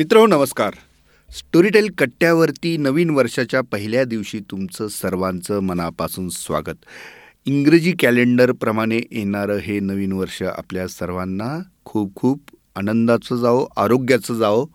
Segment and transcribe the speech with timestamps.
[0.00, 0.74] मित्र नमस्कार.
[1.30, 6.74] स्टोरीटेल कट्ट्यावरती नवीन वर्षाच्या पहिल्या दिवशी तुमचं सर्वांचं मनापासून स्वागत.
[7.46, 12.40] इंग्रजी कॅलेंडरप्रमाणे येणारं हे नवीन वर्ष आपल्या सर्वांना खूप खूप
[12.76, 14.66] आनंदाचं जावो आरोग्याचं जावो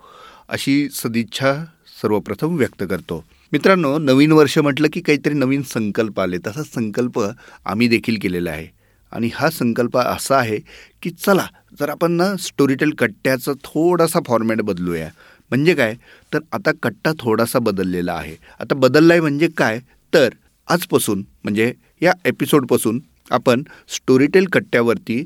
[0.49, 1.53] अशी सदिच्छा
[2.01, 3.23] सर्वप्रथम व्यक्त करतो.
[3.51, 6.37] मित्रांनो नवीन वर्ष म्हटलं की काहीतरी नवीन संकल्प आले.
[6.37, 7.23] तसा संकल्प
[7.65, 8.74] आम्ही देखील केलेला आहे.
[9.15, 10.57] आणि हा संकल्प असा आहे
[11.03, 11.45] की चला
[11.79, 15.09] जर आपण ना स्टोरीटेल कट्ट्याचा थोडासा फॉर्मॅट बदलूया.
[15.51, 15.93] म्हणजे काय?
[16.33, 18.35] तर आता कट्टा थोडासा बदललेला आहे.
[18.59, 19.79] आता बदलला आहे म्हणजे काय?
[20.13, 20.29] तर
[20.67, 22.99] आजपासून म्हणजे या एपिसोडपासून
[23.31, 23.63] आपण
[23.95, 25.23] स्टोरीटेल कट्ट्यावरती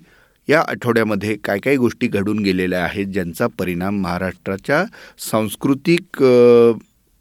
[0.47, 4.83] या आठवड्यामध्ये काय काय गोष्टी घडून गेलेल्या आहेत ज्यांचा परिणाम महाराष्ट्राच्या
[5.31, 6.23] सांस्कृतिक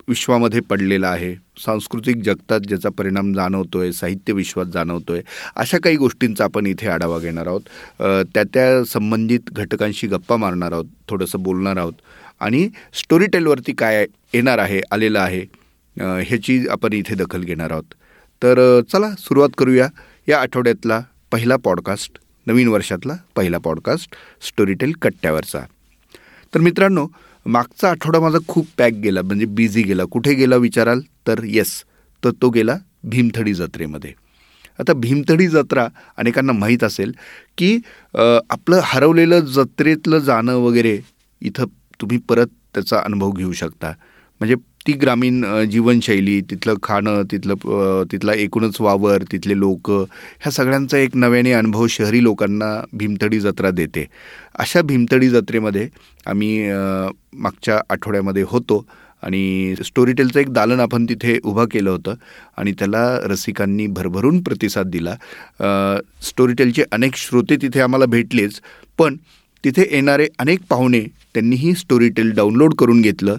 [0.09, 1.35] विश्वामध्ये पडलेला आहे.
[1.65, 5.23] सांस्कृतिक जगतात ज्याचा परिणाम जाणवतो आहे साहित्य विश्वात जाणवतो आहे
[5.57, 7.61] अशा काही गोष्टींचा आपण इथे आढावा घेणार आहोत.
[8.35, 11.93] त्या त्या संबंधित घटकांशी गप्पा मारणार आहोत थोडंसं बोलणार आहोत.
[12.41, 15.45] आणि स्टोरी टेलवरती काय येणार आहे आलेलं आहे
[15.97, 17.95] ह्याची आपण इथे दखल घेणार आहोत.
[18.43, 19.89] तर चला सुरुवात करूया
[20.29, 21.01] या आठवड्यातला
[21.33, 24.15] पहिला पॉडकास्ट नवीन वर्षातला पहिला पॉडकास्ट
[24.47, 25.61] स्टोरीटेल कट्ट्यावरचा.
[26.55, 27.07] तर मित्रांनो
[27.53, 30.05] मागचा आठवडा माझा खूप पॅक गेला म्हणजे बिझी गेला.
[30.05, 31.01] कुठे गेला विचाराल?
[31.27, 31.73] तर येस
[32.23, 34.13] तर तो गेला भीमथडी जत्रेमध्ये.
[34.81, 35.87] आता भीमथडी जत्रा
[36.19, 37.13] अनेकांना माहीत असेल
[37.59, 37.75] की
[38.15, 40.99] आपलं हरवलेलं जत्रेतलं जाणं वगैरे
[41.43, 41.67] इथं
[42.01, 43.93] तुम्ही परत त्याचा अनुभव घेऊ शकता.
[44.41, 44.55] म्हणजे
[44.89, 51.53] ती ग्रामीण जीवनशैली तिथलं खाणं तिथलं तिथला एकूणच वावर तिथले लोक ह्या सगळ्यांचा एक नव्याने
[51.53, 54.05] अनुभव शहरी लोकांना भीमतडी जत्रा देते.
[54.55, 55.87] अशा भीमतडी जत्रेमध्ये
[56.27, 58.85] आम्ही मागच्या आठवड्यामध्ये होतो
[59.23, 62.15] आणि स्टोरीटेलचं एक दालन आपण तिथे उभं केलं होतं
[62.59, 65.15] आणि त्याला रसिकांनी भरभरून प्रतिसाद दिला.
[66.29, 68.61] स्टोरीटेलचे अनेक श्रोते तिथे आम्हाला भेटलेच
[68.99, 69.17] पण
[69.65, 71.01] तिथे येणारे अनेक पाहुणे
[71.35, 73.37] त्यांनीही स्टोरीटेल डाउनलोड करून घेतलं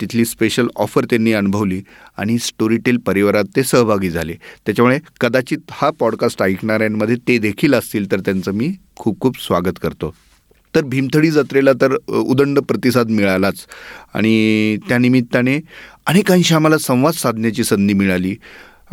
[0.00, 1.80] तिथली स्पेशल ऑफर त्यांनी अनुभवली
[2.18, 4.34] आणि स्टोरीटेल परिवारात ते सहभागी झाले.
[4.66, 10.14] त्याच्यामुळे कदाचित हा पॉडकास्ट ऐकणाऱ्यांमध्ये ते देखील असतील तर त्यांचं मी खूप खूप स्वागत करतो.
[10.74, 13.66] तर भीमथडी जत्रेला तर उदंड प्रतिसाद मिळालाच
[14.14, 15.58] आणि त्यानिमित्ताने
[16.06, 18.34] अनेकांशी आम्हाला संवाद साधण्याची संधी मिळाली.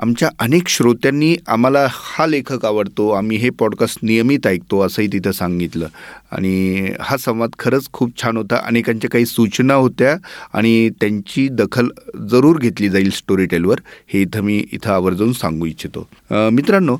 [0.01, 5.87] आमच्या अनेक श्रोत्यांनी आम्हाला हा लेखक आवडतो आम्ही हे पॉडकास्ट नियमित ऐकतो असंही तिथं सांगितलं.
[6.31, 8.59] आणि हा संवाद खरंच खूप छान होता.
[8.65, 10.15] अनेकांच्या काही सूचना होत्या
[10.53, 11.89] आणि त्यांची दखल
[12.29, 13.81] जरूर घेतली जाईल स्टोरी टेलवर
[14.13, 16.07] हे इथं मी इथं आवर्जून सांगू इच्छितो.
[16.31, 16.97] मित्रांनो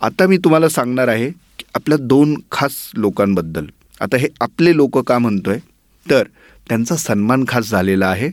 [0.00, 3.66] आता मी तुम्हाला सांगणार आहे की आपल्या दोन खास लोकांबद्दल.
[4.00, 5.60] आता हे आपले लोक का म्हणतो आहे
[6.06, 6.26] तर
[6.68, 8.30] त्यांचा सन्मान खास झालेला आहे.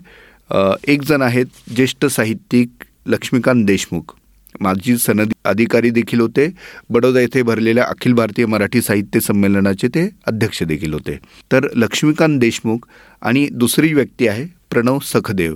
[0.88, 1.46] एक जण आहेत
[1.76, 4.16] ज्येष्ठ साहित्यिक लक्ष्मीकांत देशमुख.
[4.62, 6.48] माजी सनदी अधिकारी देखील होते.
[6.90, 11.18] बडोदा येथे भरलेल्या अखिल भारतीय मराठी साहित्य संमेलनाचे ते अध्यक्ष देखील होते.
[11.52, 12.88] तर लक्ष्मीकांत देशमुख
[13.22, 15.56] आणि दुसरी व्यक्ती आहे प्रणव सखदेव.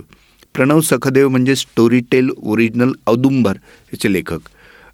[0.54, 3.56] प्रणव सखदेव म्हणजे स्टोरी टेल ओरिजिनल औदुंबर
[3.92, 4.48] याचे लेखक.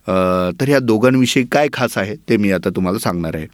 [0.07, 3.47] तर ह्या दोघांविषयी काय खास आहे ते मी आता तुम्हाला सांगणार आहे.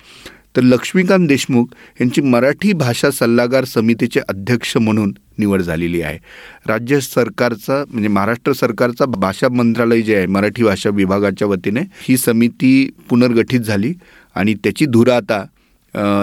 [0.55, 6.19] तर लक्ष्मीकांत देशमुख यांची मराठी भाषा सल्लागार समितीचे अध्यक्ष म्हणून निवड झालेली आहे.
[6.67, 12.91] राज्य सरकारचा म्हणजे महाराष्ट्र सरकारचा भाषा मंत्रालय जे आहे मराठी भाषा विभागाच्या वतीने ही समिती
[13.09, 13.93] पुनर्गठित झाली
[14.37, 15.45] आणि त्याची धुरा आता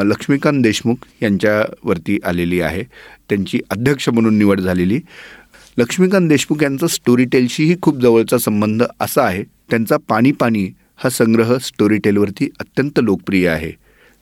[0.05, 2.83] लक्ष्मीकांत देशमुख यांच्यावरती आलेली आहे.
[3.29, 4.99] त्यांची अध्यक्ष म्हणून निवड झालेली.
[5.77, 9.43] लक्ष्मीकांत देशमुख यांचा स्टोरी टेलशीही खूप जवळचा संबंध असा आहे.
[9.69, 10.65] त्यांचा पाणी पाणी
[11.03, 13.71] हा संग्रह स्टोरी टेलवरती अत्यंत लोकप्रिय आहे.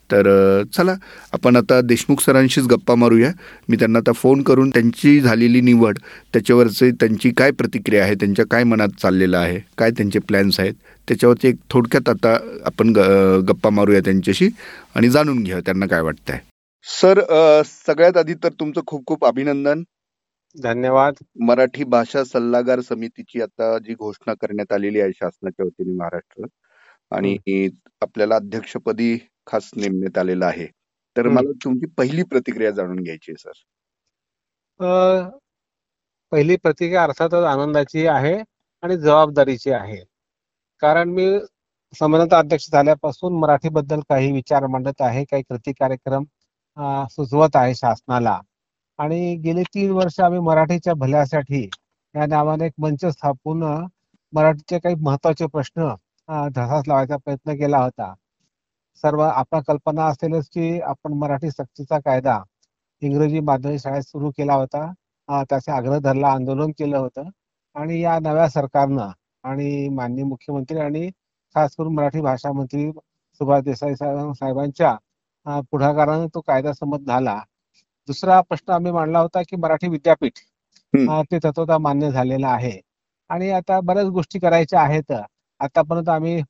[0.09, 0.27] तर
[0.73, 0.93] चला
[1.33, 3.31] आपण आता देशमुख सरांशीच गप्पा मारूया.
[3.69, 5.97] मी त्यांना आता फोन करून त्यांची झालेली निवड
[6.33, 10.73] त्याच्यावरचे त्यांची काय प्रतिक्रिया आहे त्यांच्या काय मनात चाललेलं आहे काय त्यांचे प्लॅन्स आहेत
[11.07, 12.93] त्याच्यावरती एक थोडक्यात आता आपण
[13.47, 14.49] गप्पा मारूया त्यांच्याशी
[14.95, 16.39] आणि जाणून घ्या त्यांना काय वाटतंय.
[16.87, 17.19] सर
[17.65, 19.83] सगळ्यात आधी तर तुमचं खूप खूप अभिनंदन.
[20.55, 21.13] धन्यवाद.
[21.45, 26.45] मराठी भाषा सल्लागार समितीची आता जी घोषणा करण्यात आलेली आहे शासनाच्या वतीने महाराष्ट्र.
[27.11, 27.67] आणि
[28.01, 29.13] आपल्याला अध्यक्षपदी
[29.47, 30.65] खास नेमण्यात आलेला आहे.
[31.15, 33.63] तर मला तुमची पहिली प्रतिक्रिया जाणून घ्यायची आहे सर.
[36.31, 38.35] पहिली प्रतिक्रिया अर्थातच आनंदाची आहे
[38.83, 40.03] आणि जबाबदारीची आहे.
[40.81, 41.27] कारण मी
[41.93, 46.23] संमेलनात अध्यक्ष झाल्यापासून मराठीबद्दल काही विचार मांडत आहे काही कृती कार्यक्रम
[47.11, 48.39] सुचवत आहे शासनाला.
[48.99, 51.63] आणि गेले तीन वर्ष आम्ही मराठीच्या भल्यासाठी
[52.15, 53.63] या नावाने एक मंच स्थापून
[54.33, 55.87] मराठीचे काही महत्त्वाचे प्रश्न
[56.55, 58.13] धसास लावायचा प्रयत्न केला होता.
[59.03, 62.37] सर्व आपण कल्पना असेलच की आपण मराठी सक्तीचा कायदा
[63.01, 64.91] इंग्रजी माध्यमिक शाळेत सुरू केला होता.
[65.49, 67.29] त्याचे आग्रह धरला आंदोलन केलं होतं.
[67.75, 69.09] आणि या नव्या सरकारनं
[69.43, 71.09] आणि माननीय मुख्यमंत्री आणि
[71.55, 72.91] खास करून मराठी भाषा मंत्री
[73.41, 74.95] सुभाष देसाई साहेबांच्या
[75.71, 77.37] पुढाकारानं तो कायदा संमत झाला.
[78.07, 80.39] दुसरा प्रश्न आम्ही मांडला होता की मराठी विद्यापीठ
[81.31, 82.79] ते तत्वता मान्य झालेलं आहे.
[83.29, 85.11] आणि आता बऱ्याच गोष्टी करायच्या आहेत.
[85.61, 86.41] आतापर्यंत आम्ही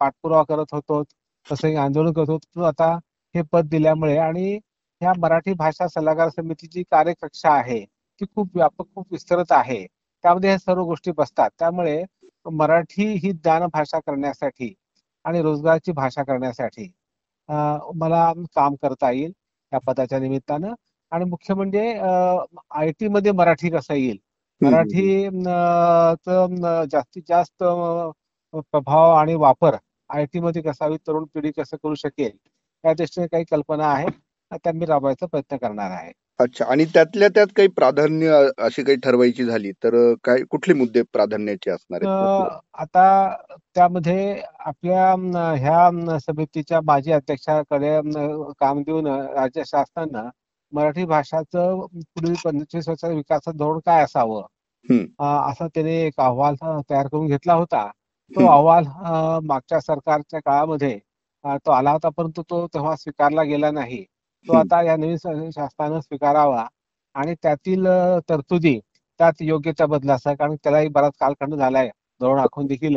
[0.00, 1.02] पाठपुरावा करत होतो.
[1.46, 2.38] तसंही आंदोलन करत होतो.
[2.54, 2.92] परंतु आता
[3.34, 4.54] हे पद दिल्यामुळे आणि
[5.00, 7.80] ह्या मराठी भाषा सल्लागार समितीची कार्यकक्षा आहे
[8.20, 9.84] ती खूप व्यापक खूप विस्तृत आहे.
[10.24, 11.50] त्यामध्ये ह्या सर्व गोष्टी बसतात.
[11.58, 12.02] त्यामुळे
[12.46, 14.72] मराठी ही ज्ञान भाषा करण्यासाठी
[15.24, 16.90] आणि रोजगाराची भाषा करण्यासाठी
[17.96, 19.32] मला काम करता येईल
[19.72, 20.74] या पदाच्या निमित्तानं.
[21.12, 21.92] आणि मुख्य म्हणजे
[22.70, 24.18] आय टी मध्ये मराठी कसं येईल?
[24.60, 25.28] मराठी
[26.90, 27.62] जास्तीत जास्त
[28.54, 29.76] प्रभाव आणि वापर
[30.12, 32.30] आय टी मध्ये कसा होईल तरुण पिढी कसं करू शकेल
[32.84, 34.18] या दृष्टीने काही कल्पना आहेत
[34.64, 36.10] त्या मी राबवायचा प्रयत्न करणार आहे.
[36.40, 39.94] अच्छा आणि त्यातल्या त्यात काही प्राधान्य अशी काही ठरवायची झाली तर
[40.24, 42.04] काय कुठले मुद्दे प्राधान्याचे असणार
[42.74, 43.04] आता
[43.74, 45.12] त्यामध्ये आपल्या
[45.56, 48.00] ह्या समितीच्या माजी अध्यक्षाकडे
[48.60, 50.28] काम देऊन राज्य शासनानं
[50.72, 54.42] मराठी भाषाचं पुढील पंचवीस वर्षाचं विकासाचं धोरण काय असावं?
[55.18, 56.54] असा त्याने एक अहवाल
[56.90, 57.90] तयार करून घेतला होता.
[58.30, 58.46] तो.
[58.46, 58.84] अहवाल
[59.46, 60.98] मागच्या सरकारच्या काळामध्ये
[61.58, 64.52] तो आला होता परंतु तो तेव्हा स्वीकारला गेला नाही तो.
[64.54, 66.66] आता या नवीन शासनानं स्वीकारावा
[67.14, 67.86] आणि त्यातील
[68.28, 68.78] तरतुदी
[69.20, 71.88] त्यात योग्य त्या बदलाचा कारण त्यालाही बराच कालखंड झालाय
[72.20, 72.96] धोरण आखून देखील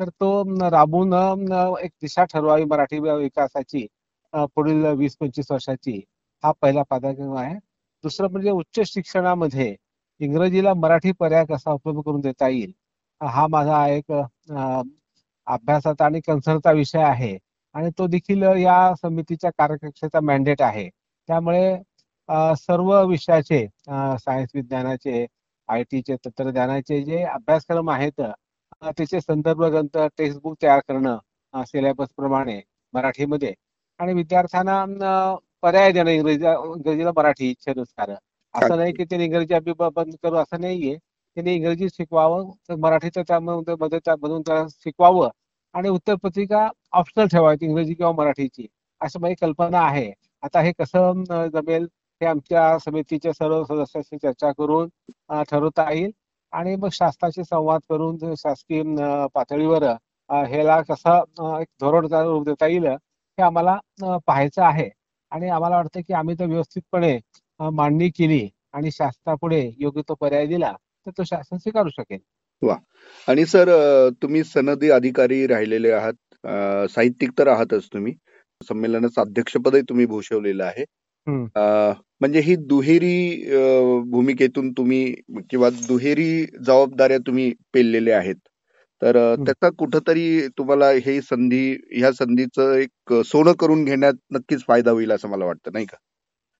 [0.00, 3.86] तर तो अं, एक दिशा ठरवावी मराठी विकासाची
[4.54, 6.00] पुढील वीस पंचवीस वर्षाची
[6.44, 7.54] हा पहिला प्राधान्य आहे
[8.04, 9.74] दुसरं म्हणजे उच्च शिक्षणामध्ये
[10.20, 12.72] इंग्रजीला मराठी पर्याय कसा उपलब्ध करून देता येईल
[13.24, 14.12] हा माझा एक
[15.46, 17.38] अभ्यासाचा आणि कन्सर्नचा विषय आहे.
[17.74, 20.88] आणि तो देखील या समितीच्या कार्यकक्षेचा मॅन्डेट आहे.
[21.26, 21.78] त्यामुळे
[22.56, 23.66] सर्व विषयाचे
[24.18, 25.26] सायन्स विज्ञानाचे
[25.68, 28.22] आय टीचे तंत्रज्ञानाचे जे अभ्यासक्रम आहेत
[28.84, 31.18] त्याचे संदर्भ ग्रंथ टेक्स्टबुक तयार करणं
[31.66, 32.60] सिलेबस प्रमाणे
[32.92, 33.54] मराठीमध्ये.
[33.98, 38.10] आणि विद्यार्थ्यांना पर्याय देणं इंग्रजी इंग्रजीला मराठी इच्छेनुसार.
[38.54, 40.96] असं नाही की त्यांनी इंग्रजी ब- बंद करू असं नाहीये.
[41.36, 45.28] त्यांनी इंग्रजी शिकवावं तर मराठीचं त्यामध्ये मध्ये त्यामधून त्याला शिकवावं.
[45.74, 48.66] आणि उत्तर पत्रिका ऑप्शनल ठेवायची इंग्रजी किंवा मराठीची.
[49.00, 50.10] अशी माझी कल्पना आहे.
[50.42, 51.22] आता हे कसं
[51.54, 51.86] जमेल
[52.20, 54.88] हे आमच्या समितीच्या सर्व सदस्यांशी चर्चा करून
[55.50, 56.10] ठरवता येईल.
[56.52, 58.82] आणि मग शासनाशी संवाद करून शासकीय
[59.34, 59.84] पातळीवर
[60.30, 63.76] ह्याला कसं एक धोरण रूप देता येईल हे आम्हाला
[64.26, 64.88] पाहायचं आहे.
[65.32, 67.18] आणि आम्हाला वाटतं की आम्ही तर व्यवस्थितपणे
[67.60, 70.72] मांडणी केली आणि शासनापुढे योग्य तो पर्याय दिला.
[71.06, 72.18] तर तो शासन स्वीकारू शकेल.
[73.28, 73.68] आणि सर
[74.22, 76.14] तुम्ही सनदी अधिकारी राहिलेले आहात.
[76.90, 78.14] साहित्यिक तर आहातच तुम्ही.
[78.60, 80.84] संमेलनाचं अध्यक्षपदही तुम्ही भूषवलेलं आहे.
[82.20, 83.16] म्हणजे ही दुहेरी
[84.10, 85.04] भूमिकेतून तुम्ही
[85.50, 88.36] किंवा दुहेरी जबाबदाऱ्या तुम्ही पेललेल्या आहेत.
[89.02, 89.16] तर.
[89.46, 95.28] त्याचा कुठंतरी तुम्हाला हे संधी ह्या संधीचं एक सोनं करून घेण्यात नक्कीच फायदा होईल असं
[95.28, 95.96] मला वाटतं नाही का?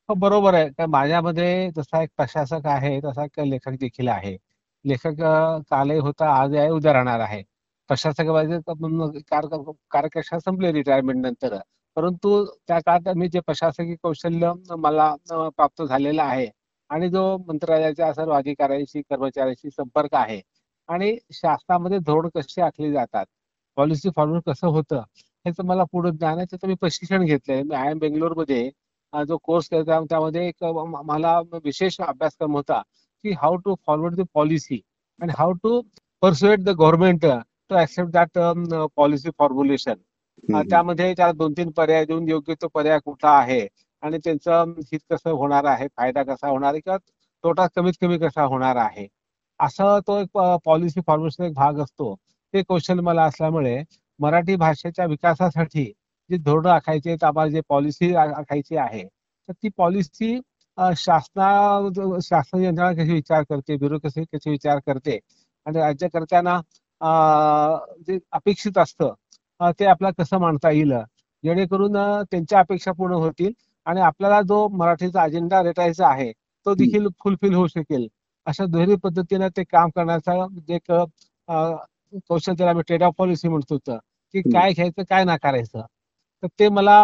[0.08, 0.68] हो बरोबर आहे.
[0.78, 4.36] तर माझ्यामध्ये जसा एक प्रशासक आहे तसा एक लेखक देखील आहे.
[4.84, 5.22] लेखक
[5.70, 7.42] कालही होता आज आहे उद्या राहणार आहे.
[7.90, 8.58] प्रशासक म्हणजे
[9.30, 11.56] कार- कार्यकक्षा संपली रिटायरमेंट नंतर.
[11.96, 15.14] परंतु त्या काळात मी जे प्रशासकीय कौशल्य मला
[15.56, 16.46] प्राप्त झालेलं आहे
[16.90, 20.40] आणि जो मंत्रालयाच्या सर्व अधिकाऱ्यांशी कर्मचाऱ्यांशी संपर्क आहे
[20.88, 23.26] आणि शासनामध्ये धोरण कशी आखली जातात
[23.76, 27.62] पॉलिसी फॉर्म्युल कसं होतं ह्याचं मला पुढे ज्ञान आहे त्याचं मी प्रशिक्षण घेतलंय.
[27.62, 28.70] मी आय एम बेंगलोरमध्ये
[29.14, 30.64] जो कोर्स केला त्यामध्ये एक
[31.06, 32.80] मला विशेष अभ्यासक्रम होता
[33.24, 34.80] की how to forward the policy
[35.20, 35.80] आणि how to
[36.22, 38.38] persuade the government to accept that
[38.96, 39.94] policy formulation.
[40.70, 43.66] त्यामध्ये त्याला दोन तीन पर्याय देऊन योग्य तो पर्याय कुठला आहे
[44.02, 46.96] आणि त्यांचं हित कसं होणार आहे फायदा कसा होणार आहे किंवा
[47.44, 49.06] तोटा कमीत कमी कसा होणार आहे.
[49.60, 52.14] असं तो एक पॉलिसी फॉर्म्युलेशन एक भाग असतो.
[52.54, 53.82] ते कौशल्य मला असल्यामुळे
[54.20, 55.92] मराठी भाषेच्या विकासासाठी
[56.30, 60.38] जी धोरणं आखायची आहेत आम्हाला जे पॉलिसी आखायची आहे तर ती पॉलिसी
[60.96, 65.18] शासना शासन यंत्रणा कशी विचार करते ब्युरोक्रेसी कशी विचार करते
[65.66, 66.60] आणि राज्यकर्त्यांना
[68.06, 70.92] जे अपेक्षित असतं ते आपल्याला कसं मांडता येईल
[71.44, 71.96] जेणेकरून
[72.30, 73.52] त्यांच्या अपेक्षा पूर्ण होतील
[73.86, 76.30] आणि आपल्याला जो मराठीचा अजेंडा रेटायचा आहे
[76.66, 78.06] तो देखील फुलफिल होऊ शकेल.
[78.46, 84.40] अशा दुहेरी पद्धतीनं ते काम करण्याचा जे कौशल्य त्याला आम्ही ट्रेड ऑफ पॉलिसी म्हणतो की
[84.44, 85.82] काय घ्यायचं काय नाकारायचं.
[86.44, 86.94] तर ते मला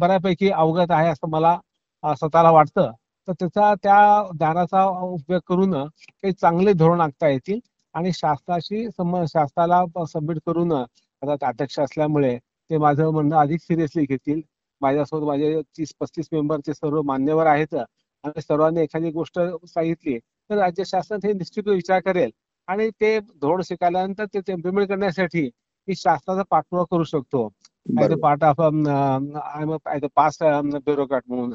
[0.00, 1.56] बऱ्यापैकी अवगत आहे असं मला
[2.02, 2.90] स्वतःला वाटतं.
[3.28, 3.96] तर त्याचा त्या
[4.38, 7.58] ज्ञानाचा उपयोग करून काही चांगले धोरण आखता येतील
[7.94, 12.36] आणि शासनाशी शासनाला सबमिट करून आता अध्यक्ष असल्यामुळे
[12.70, 14.40] ते माझं म्हणणं अधिक सिरियसली घेतील.
[14.80, 20.18] माझ्यासोबत माझे तीस पस्तीस मेंबरचे सर्व मान्यवर आहेत आणि सर्वांनी एखादी गोष्ट सांगितली
[20.50, 22.30] तर राज्य शासन हे निश्चित विचार करेल
[22.68, 25.48] आणि ते धोरण स्वीकारल्यानंतर ते इम्प्लिमेंट करण्यासाठी
[25.88, 27.48] मी शासनाचा पाठपुरावा करू शकतो.
[27.86, 31.52] Part of I am as a past bureaucrat म्हणून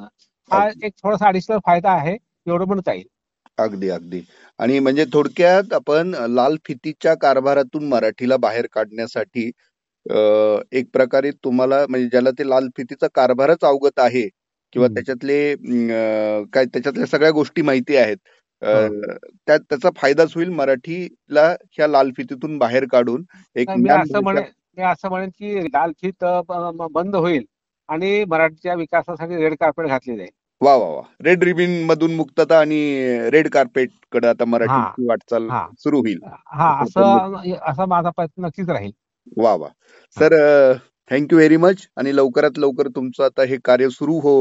[0.51, 0.67] हा.
[0.83, 2.13] एक थोडासा अडिशनल फायदा आहे
[2.47, 3.07] एवढं म्हणता येईल
[3.57, 4.21] अगदी अगदी
[4.59, 9.49] आणि म्हणजे थोडक्यात आपण लाल फितीच्या कारभारातून मराठीला बाहेर काढण्यासाठी
[10.71, 14.27] एक प्रकारे तुम्हाला म्हणजे ज्याला ते लाल फितीचा कारभारच अवगत आहे
[14.73, 14.87] किंवा.
[14.89, 15.55] त्याच्यातले
[16.53, 18.17] काय त्याच्यातल्या सगळ्या गोष्टी माहिती आहेत
[18.61, 18.87] हो.
[19.47, 23.23] त्या त्याचा फायदाच होईल मराठीला ह्या लाल फितीतून बाहेर काढून
[23.55, 24.41] एक असं
[24.79, 27.43] मी असं म्हणेन की लाल फीत अ, ब- ब- बंद होईल
[27.89, 30.29] आणि मराठीच्या विकासासाठी रेड कार्पेट घातली जाईल
[30.61, 31.01] वा वा वा.
[31.23, 32.79] रेड रिबिन मधून मुक्तता आणि
[33.31, 35.47] रेड कार्पेटकडे आता मराठीची वाटचाल.
[35.79, 36.19] सुरू होईल.
[36.25, 37.35] हा असं
[37.67, 38.91] असा माझा प्रयत्न नक्कीच राहील.
[39.37, 39.67] वा वा.
[40.17, 40.35] सर
[41.11, 44.35] थँक्यू व्हेरी मच आणि लवकरात लवकर तुमचं आता हे कार्य सुरू हो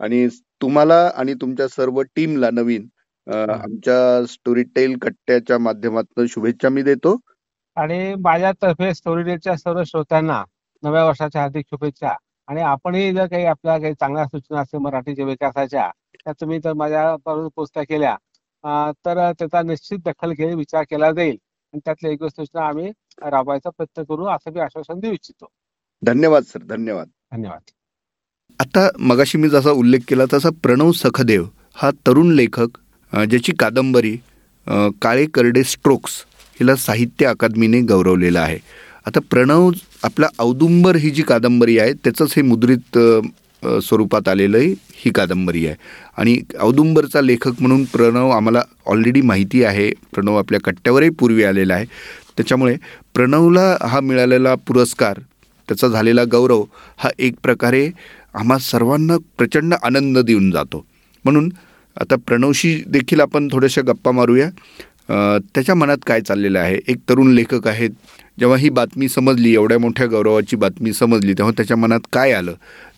[0.00, 0.26] आणि
[0.62, 2.86] तुम्हाला आणि तुमच्या सर्व टीमला नवीन
[3.26, 7.16] आमच्या स्टोरी टेल कट्ट्याच्या माध्यमातून शुभेच्छा मी देतो.
[7.76, 10.42] आणि माझ्यातर्फे स्टोरी डेटच्या सर्व श्रोत्यांना
[10.82, 12.14] नव्या वर्षाच्या हार्दिक शुभेच्छा.
[12.48, 15.88] आणि आपणही जर काही आपल्या काही चांगल्या सूचना असतील मराठीच्या विकासाच्या
[16.24, 18.14] त्या तुम्ही जर माझ्यापर्यंत पोचत्या केल्या
[19.06, 21.36] तर त्याचा निश्चित दखल घेऊन विचार केला जाईल.
[21.72, 22.90] आणि त्यातल्या एक सूचना आम्ही
[23.22, 25.46] राबवायचा प्रयत्न करू असं मी आश्वासन देऊ इच्छितो.
[26.02, 26.62] धन्यवाद सर.
[26.64, 27.08] धन्यवाद.
[27.32, 27.70] धन्यवाद.
[28.60, 32.78] आता मगाशी मी जसा उल्लेख केला तसा प्रणव सखदेव हा तरुण लेखक
[33.12, 34.16] ज्याची कादंबरी
[35.02, 36.24] काळे करडे स्ट्रोक्स
[36.60, 38.58] हिला साहित्य अकादमीने गौरवलेलं आहे.
[39.06, 39.70] आता प्रणव
[40.04, 42.98] आपला औदुंबर ही जी कादंबरी आहे त्याचंच हे मुद्रित
[43.82, 45.76] स्वरूपात आलेलं आहे ही कादंबरी आहे.
[46.18, 49.90] आणि औदुंबरचा लेखक म्हणून प्रणव आम्हाला ऑलरेडी माहिती आहे.
[50.12, 51.84] प्रणव आपल्या कट्ट्यावरही पूर्वी आलेला आहे.
[52.36, 52.76] त्याच्यामुळे
[53.14, 55.18] प्रणवला हा मिळालेला पुरस्कार
[55.68, 56.64] त्याचा झालेला गौरव
[56.98, 57.88] हा एक प्रकारे
[58.34, 60.84] आम्हा सर्वांना प्रचंड आनंद देऊन जातो.
[61.24, 61.48] म्हणून
[61.96, 64.48] आता प्रणवशी देखील आपण थोड्याशा गप्पा मारूया.
[65.08, 66.78] त्याच्या मनात काय चाललेलं आहे?
[66.88, 67.90] एक तरुण लेखक आहेत.
[68.40, 72.52] जेव्हा ही बातमी समजली एवढ्या मोठ्या गौरवाची बातमी समजली तेव्हा त्याच्या मनात काय आलं?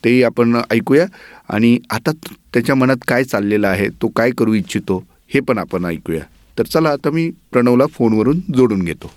[0.05, 1.07] तेही आपण ऐकूया.
[1.49, 2.11] आणि आता
[2.55, 3.89] त्याच्या मनात काय चाललेलं आहे?
[3.89, 5.05] तो काय करू इच्छितो?
[5.35, 6.21] हे पण आपण ऐकूया.
[6.59, 9.11] तर चला आता मी प्रणवला फोनवरून जोडून घेतो.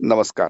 [0.00, 0.48] नमस्कार.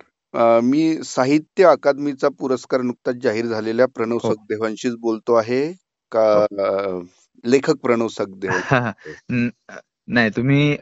[0.62, 4.32] मी साहित्य अकादमीचा पुरस्कार नुकताच जाहीर झालेल्या प्रणव हो.
[4.32, 5.73] सखदेवांशीच बोलतो आहे.
[6.12, 6.99] का अ,
[7.44, 8.50] लेखक प्रणव सखदेव
[10.09, 10.77] नाही तुम्ही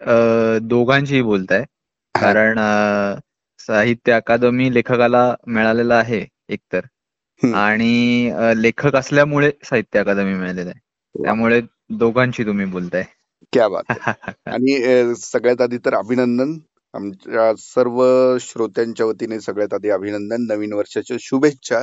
[0.62, 1.64] दोघांशीही बोलताय.
[2.14, 2.58] कारण
[3.58, 6.80] साहित्य अकादमी लेखकाला मिळालेला आहे एकतर.
[7.54, 10.80] आणि लेखक असल्यामुळे साहित्य अकादमी मिळालेलं आहे.
[11.22, 13.04] त्यामुळे दोघांशी तुम्ही बोलताय.
[13.52, 13.82] क्या बात.
[14.46, 16.58] आणि सगळ्यात आधी तर अभिनंदन.
[16.94, 18.04] आमच्या सर्व
[18.40, 20.46] श्रोत्यांच्या वतीने सगळ्यात आधी अभिनंदन.
[20.46, 21.82] नवीन वर्षाच्या शुभेच्छा.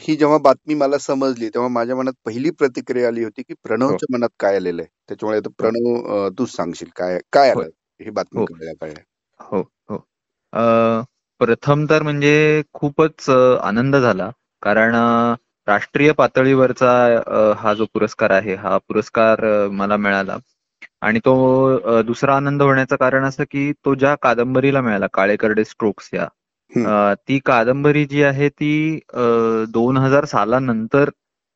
[0.00, 4.28] ही जेव्हा बातमी मला समजली तेव्हा माझ्या मनात पहिली प्रतिक्रिया आली होती की प्रणवच्या मनात
[4.40, 4.88] काय आलेलं आहे?
[5.08, 7.68] त्याच्यामुळे आता प्रणव अ, तूच सांगशील काय काय आलं
[8.00, 8.46] ही बातमी हो.
[8.46, 8.92] कळल्या
[9.40, 9.98] हो हो.
[11.40, 14.30] प्रथम तर म्हणजे खूपच आनंद झाला.
[14.62, 14.94] कारण
[15.66, 16.90] राष्ट्रीय पातळीवरचा
[17.58, 20.36] हा जो पुरस्कार आहे हा पुरस्कार मला मिळाला.
[21.02, 26.08] आणि तो दुसरा आनंद होण्याचं कारण असं की तो ज्या कादंबरीला मिळाला काळे करडे स्ट्रोक्स
[26.14, 26.26] या
[27.18, 28.70] ती कादंबरी जी आहे ती
[29.74, 31.10] दोन हजार सालानंतर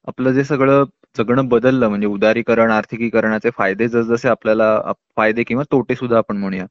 [0.09, 0.85] आपलं जे सगळं
[1.19, 4.69] जगणं बदललं म्हणजे उदारीकरण आर्थिकीकरणाचे फायदे जसजसे आपल्याला
[5.17, 6.67] फायदे किंवा तोटे सुद्धा आपण म्हणूया.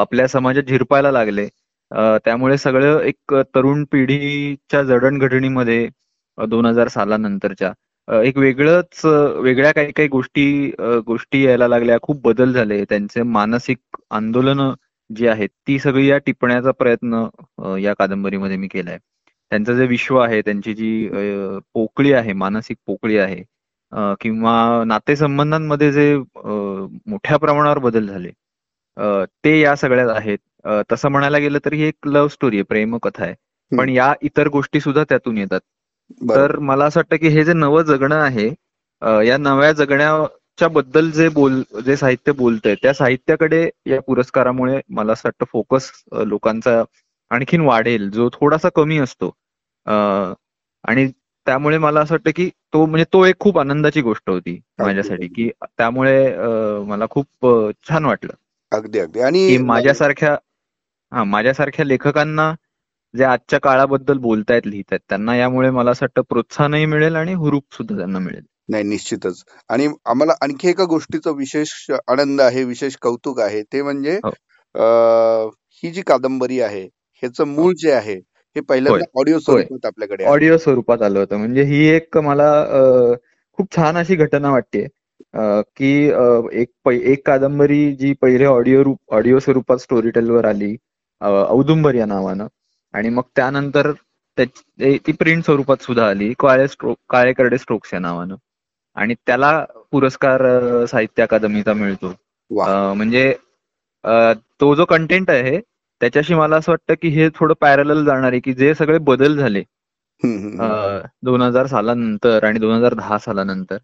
[0.00, 1.46] आपल्या समाजात झिरपायला लागले.
[2.24, 5.88] त्यामुळे सगळं एक तरुण पिढीच्या जडणघडणीमध्ये
[6.38, 7.72] दोन हजार सालानंतरच्या
[8.08, 9.04] एक वेगळंच
[9.42, 10.44] वेगळ्या काही काही गोष्टी
[11.06, 11.96] गोष्टी यायला लागल्या.
[12.02, 12.82] खूप बदल झाले.
[12.84, 13.78] त्यांचे मानसिक
[14.10, 14.60] आंदोलन
[15.10, 17.24] जी आहेत ती सगळी या टिपण्याचा प्रयत्न
[17.80, 18.98] या कादंबरीमध्ये मी केलाय.
[19.52, 21.08] त्यांचं जे विश्व आहे त्यांची जी
[21.74, 23.42] पोकळी आहे मानसिक पोकळी आहे
[24.20, 28.30] किंवा नातेसंबंधांमध्ये जे मोठ्या प्रमाणावर बदल झाले
[29.44, 30.38] ते या सगळ्यात आहेत.
[30.92, 33.34] तसं म्हणायला गेलं तर ही एक लव्ह स्टोरी आहे प्रेमकथा आहे.
[33.72, 35.60] पण या इतर गोष्टी सुद्धा त्यातून येतात.
[36.30, 38.48] तर मला असं वाटतं की हे जे नवं जगणं आहे
[39.26, 39.72] या नव्या
[40.58, 45.90] जगण्याच्या बद्दल जे बोल जे साहित्य बोलतंय त्या साहित्याकडे या पुरस्कारामुळे मला असं वाटतं फोकस
[46.26, 46.82] लोकांचा
[47.30, 49.30] आणखीन वाढेल जो थोडासा कमी असतो.
[50.84, 51.06] आणि
[51.46, 55.48] त्यामुळे मला असं वाटतं की तो म्हणजे तो एक खूप आनंदाची गोष्ट होती माझ्यासाठी की
[55.62, 56.18] त्यामुळे
[56.86, 57.46] मला खूप
[57.88, 58.32] छान वाटलं.
[58.72, 59.20] अगदी अगदी.
[59.20, 60.36] आणि माझ्यासारख्या
[61.12, 62.52] हा माझ्यासारख्या लेखकांना
[63.14, 67.96] जे आजच्या काळाबद्दल बोलतायत लिहितायत त्यांना यामुळे मला असं वाटतं प्रोत्साहनही मिळेल आणि हुरूप सुद्धा
[67.96, 68.42] त्यांना मिळेल.
[68.68, 69.42] नाही निश्चितच.
[69.68, 71.70] आणि आम्हाला आणखी एका गोष्टीचा विशेष
[72.08, 74.30] आनंद आहे विशेष कौतुक आहे ते म्हणजे हो.
[75.82, 76.82] ही जी कादंबरी आहे
[77.22, 78.14] ह्याचं मूळ जे आहे
[78.56, 80.24] हे पहिल्यांदा ऑडिओ स्वरूपात आपल्याकडे.
[80.24, 81.36] ऑडिओ स्वरूपात आलं होतं.
[81.36, 82.50] म्हणजे ही एक मला
[83.58, 84.86] खूप छान अशी घटना वाटते.
[85.76, 85.90] की
[86.60, 90.74] एक एक कादंबरी जी पहिले ऑडिओ रूप ऑडिओ स्वरूपात स्टोरी टेलवर आली
[91.20, 92.46] औदुंबर या नावानं.
[92.94, 93.92] आणि मग त्यानंतर
[94.38, 98.34] ती प्रिंट स्वरूपात सुद्धा आली काळे स्ट्रोक काळे करडे स्ट्रोक्स या नावानं.
[98.98, 100.42] आणि त्याला पुरस्कार
[100.86, 102.12] साहित्य अकादमीचा मिळतो.
[102.94, 103.32] म्हणजे
[104.60, 105.58] तो जो कंटेंट आहे
[106.00, 109.62] त्याच्याशी मला असं वाटतं की हे थोडं पॅरल जाणार आहे की जे सगळे बदल झाले.
[111.22, 113.76] दोन हजार सालानंतर आणि दोन हजार दहा सालानंतर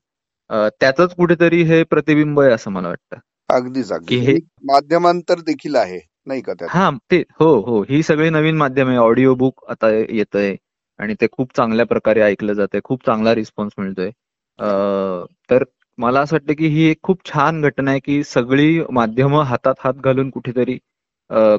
[0.50, 3.16] अ, त्याचंच कुठेतरी हे प्रतिबिंब आहे असं मला वाटतं.
[3.48, 7.80] अगदीच की अगदी हे माध्यमांतर देखील आहे नाही का हा ते हो हो.
[7.82, 8.96] ही सगळी नवीन माध्यम आहे.
[8.98, 10.54] ऑडिओ बुक आता येतंय
[11.00, 12.80] आणि ते खूप चांगल्या प्रकारे ऐकलं जातंय.
[12.84, 14.10] खूप चांगला रिस्पॉन्स मिळतोय.
[14.58, 15.64] तर
[15.98, 19.94] मला असं वाटतं की ही एक खूप छान घटना आहे की सगळी माध्यमं हातात हात
[20.04, 20.76] घालून कुठेतरी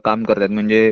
[0.06, 0.50] काम करतात.
[0.50, 0.92] म्हणजे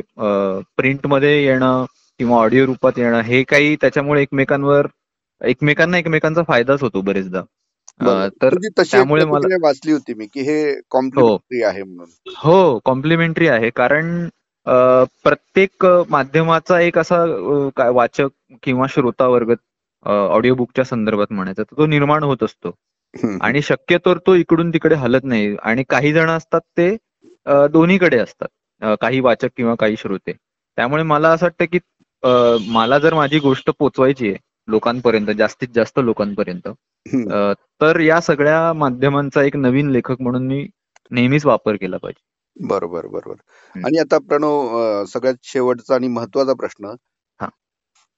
[0.76, 1.84] प्रिंटमध्ये येणं
[2.20, 4.86] किंवा ऑडिओ रूपात येणं हे काही त्याच्यामुळे एकमेकांवर
[5.40, 7.42] एकमेकांना एकमेकांचा फायदाच होतो बरेचदा.
[8.42, 10.80] तर एक त्यामुळे मला वाचली होती मी की हे हो.
[10.90, 12.32] कॉम्प्लिमेंटरी आहे म्हणून.
[12.36, 13.70] हो कॉम्प्लिमेंटरी आहे.
[13.70, 14.28] कारण
[15.24, 17.24] प्रत्येक माध्यमाचा एक असा
[17.90, 18.28] वाचक
[18.62, 19.52] किंवा श्रोता वर्ग
[20.04, 22.74] ऑडिओ बुकच्या संदर्भात म्हणायचा तर तो निर्माण होत असतो.
[23.42, 25.54] आणि शक्यतोवर तो इकडून तिकडे हलत नाही.
[25.62, 26.90] आणि काही जण असतात ते
[27.72, 28.48] दोन्हीकडे असतात.
[29.00, 30.32] काही वाचक किंवा काही श्रोते.
[30.78, 31.78] त्यामुळे मला असं वाटतं की
[32.72, 34.36] मला जर माझी गोष्ट पोचवायची आहे
[34.68, 36.68] लोकांपर्यंत जास्तीत जास्त लोकांपर्यंत
[37.80, 40.66] तर या सगळ्या माध्यमांचा एक नवीन लेखक म्हणून मी
[41.10, 42.66] नेहमीच वापर केला पाहिजे.
[42.66, 43.34] बरोबर बरोबर.
[43.74, 46.94] आणि आता प्रणव सगळ्यात शेवटचा आणि महत्त्वाचा प्रश्न.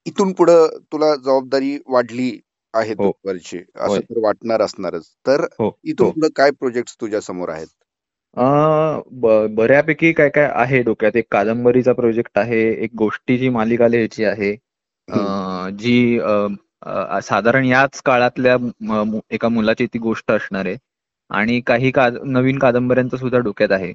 [0.07, 2.41] इथून पुढं तुला जबाबदारी वाढली
[2.75, 3.13] आहे हो.
[3.27, 3.99] असं होय.
[3.99, 5.07] तर वाटणार असणारच.
[5.27, 5.79] तर हो.
[5.85, 6.13] इथून हो.
[6.13, 7.67] पुढे काय प्रोजेक्ट तुझ्या समोर आहेत?
[8.37, 11.17] अं, ब- बऱ्यापैकी काय काय आहे डोक्यात?
[11.17, 14.51] एक कादंबरीचा प्रोजेक्ट आहे एक गोष्टीची मालिका लिहायची आहे.
[15.11, 20.67] हम्म, अं, जी अं, अं, साधारण याच काळातल्या म- मु- एका मुलाची ती गोष्ट असणार
[20.67, 20.77] आहे.
[21.31, 23.91] आणि काही काद नवीन कादंबऱ्यांचं सुद्धा डोक्यात आहे.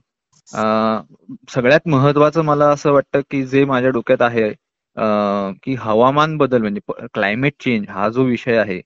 [0.54, 1.02] अं,
[1.50, 4.54] सगळ्यात महत्वाचं मला असं वाटतं की जे माझ्या डोक्यात आहे
[4.96, 8.80] की हवामान बदल म्हणजे क्लायमेट चेंज हा जो विषय आहे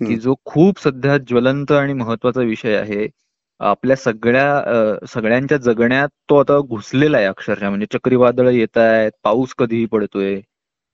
[0.00, 3.08] की जो खूप सध्या ज्वलंत आणि महत्त्वाचा विषय आहे
[3.60, 7.68] आपल्या सगळ्या सगळ्यांच्या जगण्यात तो आता घुसलेला आहे अक्षरशः.
[7.68, 10.34] म्हणजे चक्रीवादळ येत आहेत पाऊस कधीही पडतोय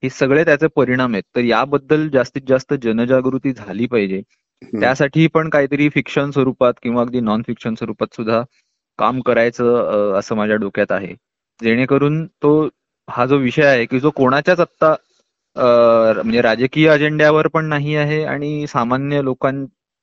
[0.03, 1.23] हे सगळे त्याचे परिणाम आहेत.
[1.37, 4.23] तर याबद्दल जास्तीत जास्त जनजागृती झाली पाहिजे.
[4.81, 8.43] त्यासाठी पण काहीतरी फिक्शन स्वरूपात किंवा अगदी नॉन फिक्शन स्वरूपात सुद्धा
[8.99, 11.15] काम करायचं असं माझ्या डोक्यात आहे.
[11.61, 12.69] जेणेकरून तो
[13.09, 14.95] हा जो विषय आहे की जो कोणाच्याच आत्ता
[15.57, 19.55] म्हणजे राजकीय अजेंड्यावर पण नाही आहे आणि सामान्य लोकां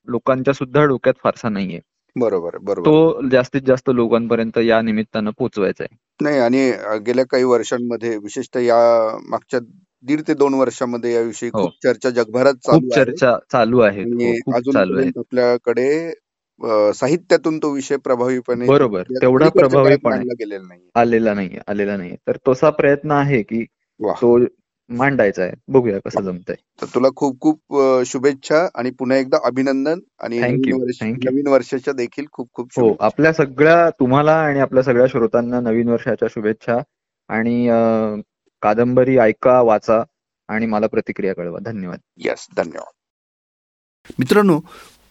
[0.07, 1.79] लोकांच्या सुद्धा डोक्यात फारसा नाहीये
[2.15, 5.95] बरोबर बरोबर तो जास्तीत जास्त लोकांपर्यंत या निमित्तानं पोहोचवायचा आहे.
[6.19, 6.71] नाही आणि
[7.05, 9.59] गेल्या काही वर्षांमध्ये विशेषतः या मागच्या
[10.03, 11.61] दीड ते दोन वर्षामध्ये याविषयी हो.
[11.61, 13.05] खूप चर्चा जगभरात खूप चालू आहे.
[13.05, 15.89] चर्चा चालू आणि हो आपल्याकडे
[16.95, 19.03] साहित्यातून तो विषय प्रभावीपणे बरोबर.
[19.21, 20.33] तेवढा प्रभावीपणे.
[20.33, 22.15] गेलेला नाही आलेला नाहीये आलेला नाहीये.
[22.27, 23.63] तर तसा प्रयत्न आहे की
[24.01, 24.37] तो
[24.89, 25.51] मांडायचा आहे.
[25.67, 26.55] बघूया कसं जमतंय.
[26.81, 32.67] तर तुला खूप खूप शुभेच्छा आणि पुन्हा एकदा अभिनंदन आणि नवीन वर्षाच्या देखील खूप खूप
[32.75, 33.05] हो शुभेच्छा.
[33.05, 36.77] आपल्या सगळ्या तुम्हाला आणि आपल्या सगळ्या श्रोतांना नवीन वर्षाच्या शुभेच्छा
[37.29, 37.67] आणि
[38.61, 40.03] कादंबरी ऐका वाचा
[40.49, 41.59] आणि मला प्रतिक्रिया कळवा.
[41.59, 41.99] धन्यवाद.
[42.17, 42.93] येस धन्यवाद.
[44.19, 44.59] मित्रांनो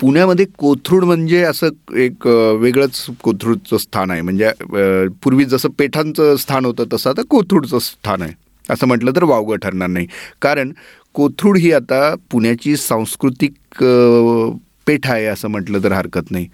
[0.00, 2.26] पुण्यामध्ये कोथरूड म्हणजे असं एक
[2.60, 4.20] वेगळंच कोथरूडचं स्थान आहे.
[4.20, 4.50] म्हणजे
[5.22, 8.32] पूर्वी जसं पेठांचं स्थान होतं तसं आता कोथरूडचं स्थान आहे.
[8.70, 10.06] असं म्हटलं तर वावगं ठरणार नाही.
[10.42, 10.72] कारण
[11.14, 13.84] कोथरूड ही आता पुण्याची सांस्कृतिक
[14.86, 16.48] पेठ आहे असं म्हटलं तर हरकत नाही.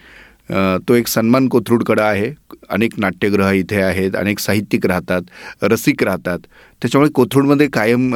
[0.89, 2.33] तो एक सन्मान कोथरूडकडं आहे.
[2.71, 6.39] अनेक नाट्यगृह इथे आहेत अनेक साहित्यिक राहतात रसिक राहतात.
[6.83, 8.11] त्याच्यामुळे कोथरूडमध्ये कायम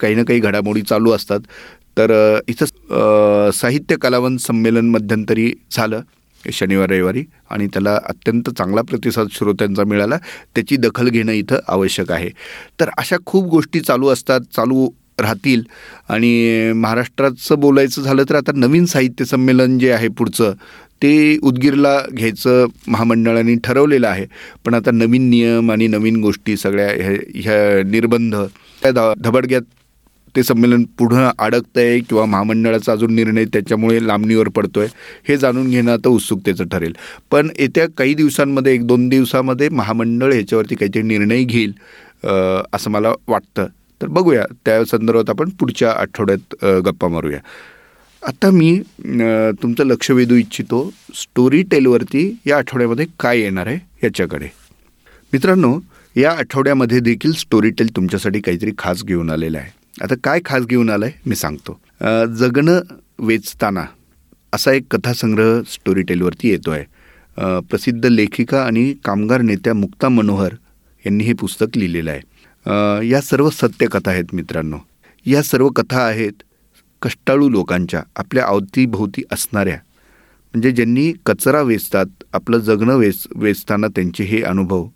[0.00, 1.40] काही ना काही घडामोडी चालू असतात.
[1.96, 2.12] तर
[2.48, 6.00] इथं साहित्य कलावंत संमेलन मध्यंतरी झालं
[6.44, 7.24] शनिवार रविवारी.
[7.50, 10.16] आणि त्याला अत्यंत चांगला प्रतिसाद श्रोत्यांचा मिळाला.
[10.54, 12.30] त्याची दखल घेणं इथं आवश्यक आहे.
[12.80, 14.88] तर अशा खूप गोष्टी चालू असतात चालू
[15.20, 15.62] राहतील.
[16.08, 20.54] आणि महाराष्ट्राचं बोलायचं झालं तर आता नवीन साहित्य संमेलन जे आहे पुढचं
[21.02, 24.26] ते उदगीरला घ्यायचं महामंडळाने ठरवलेलं आहे.
[24.64, 28.34] पण आता नवीन नियम आणि नवीन गोष्टी सगळ्या ह्या ह्या निर्बंध
[28.82, 29.62] त्या ध धबडग्यात
[30.36, 34.88] ते संमेलन पुढं अडकतं आहे किंवा महामंडळाचा अजून निर्णय त्याच्यामुळे लांबणीवर पडतो आहे
[35.28, 36.92] हे जाणून घेणं आता उत्सुकतेचं ठरेल.
[37.30, 41.72] पण येत्या काही दिवसांमध्ये एक दोन दिवसामध्ये महामंडळ ह्याच्यावरती काहीतरी निर्णय घेईल
[42.74, 43.66] असं मला वाटतं.
[44.00, 47.38] तर बघूया त्या संदर्भात आपण पुढच्या आठवड्यात गप्पा मारूया.
[48.22, 48.78] आता मी
[49.62, 54.48] तुमचं लक्ष वेधू इच्छितो स्टोरी टेलवरती या आठवड्यामध्ये काय येणार आहे याच्याकडे.
[55.32, 55.78] मित्रांनो
[56.16, 59.70] या आठवड्यामध्ये देखील स्टोरी टेल तुमच्यासाठी काहीतरी खास घेऊन आलेलं आहे.
[60.00, 61.78] आता काय खास घेऊन आलं आहे मी सांगतो.
[62.38, 62.80] जगणं
[63.26, 63.84] वेचताना
[64.52, 70.54] असा एक कथासंग्रह स्टोरी टेलवरती येतो आहे प्रसिद्ध लेखिका आणि कामगार नेत्या मुक्ता मनोहर
[71.04, 73.08] यांनी हे पुस्तक लिहिलेलं आहे.
[73.08, 74.78] या सर्व सत्यकथा आहेत मित्रांनो.
[75.26, 76.42] या सर्व कथा आहेत
[77.02, 79.76] कष्टाळू लोकांच्या आपल्या अवतीभोवती असणाऱ्या.
[80.54, 84.86] म्हणजे ज्यांनी कचरा वेचतात आपलं जगणं वेच वेचताना त्यांचे हे अनुभव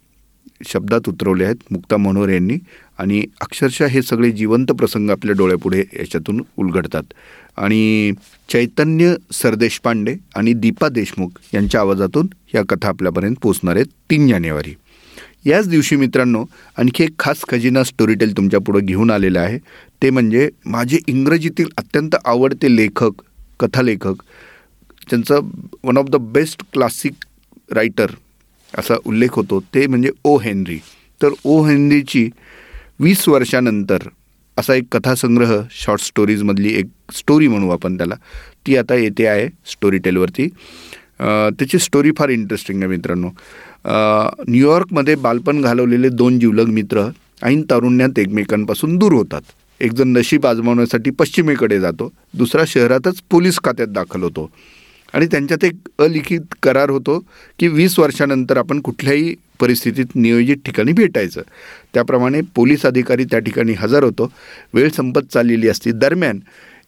[0.65, 2.57] शब्दात उतरवले आहेत मुक्ता मनोहर यांनी.
[2.99, 7.03] आणि अक्षरशः हे सगळे जिवंत प्रसंग आपल्या डोळ्यापुढे याच्यातून उलगडतात.
[7.57, 8.13] आणि
[8.49, 14.75] चैतन्य सरदेशपांडे आणि दीपा देशमुख यांच्या आवाजातून या कथा आपल्यापर्यंत पोचणार आहेत तीन जानेवारी.
[15.47, 16.45] याच दिवशी मित्रांनो
[16.77, 19.59] आणखी एक खास खजिना स्टोरीटेल तुमच्यापुढं घेऊन आलेलं आहे.
[20.03, 23.11] ते म्हणजे माझे इंग्रजीतील अत्यंत आवडते लेखक
[23.61, 24.15] कथालेखक
[25.11, 25.41] त्यांचं
[25.85, 27.13] one of the best classic
[27.73, 28.07] writer
[28.79, 30.79] असा उल्लेख होतो ते म्हणजे ओ हेनरी.
[31.21, 32.29] तर ओ हेनरीची
[33.01, 34.09] वीस वर्षानंतर
[34.57, 38.15] असा एक कथासंग्रह शॉर्ट स्टोरीजमधली एक स्टोरी म्हणू आपण त्याला
[38.67, 40.49] ती आता येते आहे स्टोरी टेलवरती
[41.19, 43.29] त्याची स्टोरी फार इंटरेस्टिंग आहे मित्रांनो.
[44.49, 47.09] न्यूयॉर्कमध्ये बालपण घालवलेले दोन जिवलग मित्र
[47.43, 49.43] ऐन तारुण्यात एकमेकांपासून दूर होतात.
[49.81, 54.51] एकजण नशीब आजमावण्यासाठी पश्चिमेकडे जातो दुसरा शहरातच पोलीस खात्यात दाखल होतो.
[55.15, 57.19] आणि त्यांच्यात एक अलिखित करार होतो
[57.59, 61.43] की वीस वर्षानंतर आपण कुठल्याही परिस्थितीत नियोजित ठिकाणी भेटायचं.
[61.95, 64.31] त्याप्रमाणे पोलीस अधिकारी त्या ठिकाणी हजर होतो.
[64.75, 65.93] वेळ संपत चाललेली असती.
[65.93, 66.41] दरम्यान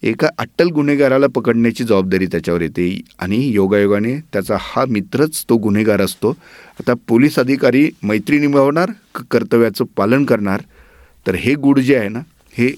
[0.02, 6.31] एका अट्टल गुन्हेगाराला पकडण्याची जबाबदारी त्याच्यावर येते आणि योगायोगाने त्याचा हा मित्रच तो गुन्हेगार असतो.
[6.81, 8.90] आता पोलीस अधिकारी मैत्री निभावणार
[9.31, 10.62] कर्तव्याचं पालन करणार
[11.26, 12.20] तर हे गुड जे आहे ना
[12.52, 12.70] हे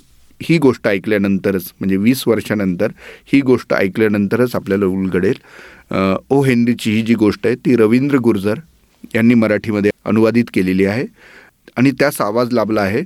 [0.42, 2.92] ही गोष्ट ऐकल्यानंतरच म्हणजे वीस वर्षानंतर
[3.32, 5.34] ही गोष्ट ऐकल्यानंतरच आपल्याला उलगडेल.
[6.30, 8.58] ओ हेनरीची ही जी गोष्ट आहे ती रवींद्र गुर्जर
[9.14, 11.04] यांनी मराठीमध्ये अनुवादित केलेली आहे.
[11.76, 13.02] आणि त्यास आवाज लाभला आहे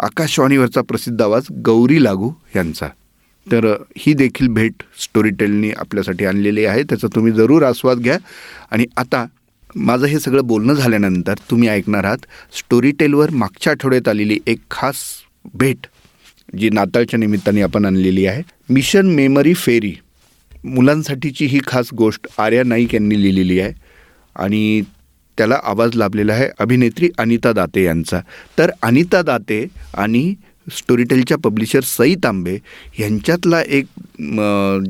[0.00, 2.88] आकाशवाणीवरचा प्रसिद्ध आवाज गौरी लागू यांचा.
[3.46, 3.66] तर
[3.98, 6.82] ही देखील भेट स्टोरीटेलनी आपल्यासाठी आणलेली आहे.
[6.82, 8.18] त्याचा तुम्ही जरूर आस्वाद घ्या.
[8.70, 9.24] आणि आता
[9.76, 14.96] माझं हे सगळं बोलणं झाल्यानंतर तुम्ही ऐकणार आहात स्टोरीटेलवर मागच्या आठवड्यात आलेली एक खास
[15.54, 15.86] भेट.
[16.52, 18.42] जी नाताळच्या निमित्ताने आपण आणलेली आहे.
[18.70, 19.92] मिशन मेमरी फेरी
[20.64, 23.72] मुलांसाठीची ही खास गोष्ट आर्या नाईक यांनी लिहिलेली आहे.
[24.36, 24.82] आणि
[25.38, 28.20] त्याला आवाज लाभलेला आहे अभिनेत्री अनिता दाते यांचा.
[28.58, 30.34] तर अनिता दाते आणि
[30.72, 32.56] स्टोरीटेलच्या पब्लिशर सई तांबे
[32.98, 33.86] यांच्यातला एक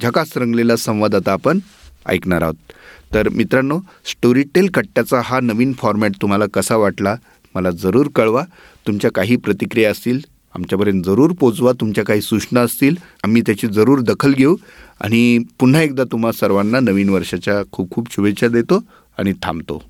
[0.02, 1.58] झकास रंगलेला संवाद आता आपण
[2.06, 2.72] ऐकणार आहोत.
[3.14, 3.78] तर मित्रांनो
[4.10, 7.14] स्टोरीटेल कट्ट्याचा हा नवीन फॉर्मॅट तुम्हाला कसा वाटला
[7.54, 8.44] मला जरूर कळवा.
[8.86, 10.20] तुमच्या काही प्रतिक्रिया असतील
[10.54, 14.56] आमच्यापर्यंत जरूर पोचवा तुमच्या काही सूचना असतील आम्ही त्याची जरूर दखल घेऊ.
[15.00, 18.78] आणि पुन्हा एकदा तुम्हा सर्वांना नवीन वर्षाच्या खूप खूप शुभेच्छा देतो
[19.18, 19.82] आणि थांबतो.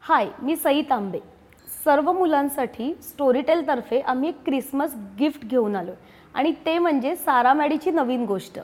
[0.00, 1.18] हाय मी सई तांबे
[1.84, 5.92] सर्व मुलांसाठी स्टोरीटेलतर्फे आम्ही एक क्रिसमस गिफ्ट घेऊन आलो
[6.34, 8.58] आणि ते म्हणजे सारा मॅडीची नवीन गोष्ट.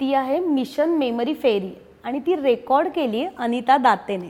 [0.00, 1.70] ती आहे मिशन मेमरी फेरी.
[2.04, 4.28] आणि ती रेकॉर्ड केली आहे अनिता दातेने.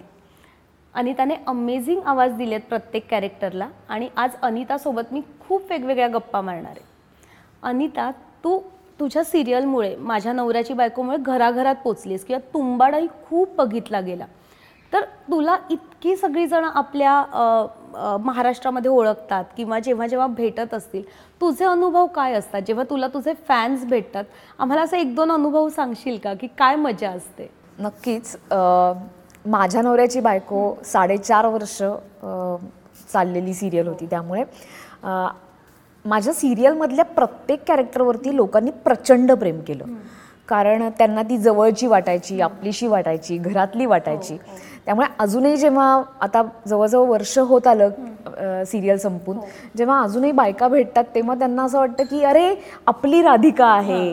[0.96, 6.84] अनिताने अमेझिंग आवाज दिलेत प्रत्येक कॅरेक्टरला आणि आज अनितासोबत मी खूप वेगवेगळ्या गप्पा मारणार आहे.
[7.62, 8.10] अनिता
[8.44, 8.58] तू
[9.00, 14.26] तुझ्या सिरियलमुळे माझ्या नवऱ्याची बायकोमुळे घराघरात पोचलीस किंवा तुंबाडाही खूप बघितला गेला.
[14.92, 21.02] तर तुला इतकी सगळीजणं आपल्या महाराष्ट्रामध्ये ओळखतात किंवा जेव्हा जेव्हा भेटत असतील
[21.40, 22.62] तुझे अनुभव काय असतात?
[22.66, 24.24] जेव्हा तुला तुझे फॅन्स भेटतात
[24.58, 27.50] आम्हाला असं एक दोन अनुभव सांगशील का की काय मजा असते?
[27.78, 28.36] नक्कीच.
[29.46, 31.82] माझ्या नवऱ्याची बायको साडेचार वर्ष
[33.12, 34.42] चाललेली सिरियल होती त्यामुळे.
[36.04, 39.84] माझ्या सिरियलमधल्या प्रत्येक कॅरेक्टरवरती लोकांनी प्रचंड प्रेम केलं.
[40.48, 44.34] कारण त्यांना ती जवळची वाटायची आपलीशी वाटायची घरातली वाटायची.
[44.34, 44.58] हो, हो.
[44.86, 45.86] त्यामुळे अजूनही जेव्हा
[46.22, 49.38] आता जवळजवळ वर्ष होत आलं सिरियल संपून
[49.76, 52.54] जेव्हा अजूनही बायका भेटतात तेव्हा त्यांना असं वाटतं की अरे
[52.86, 54.10] आपली राधिका आहे.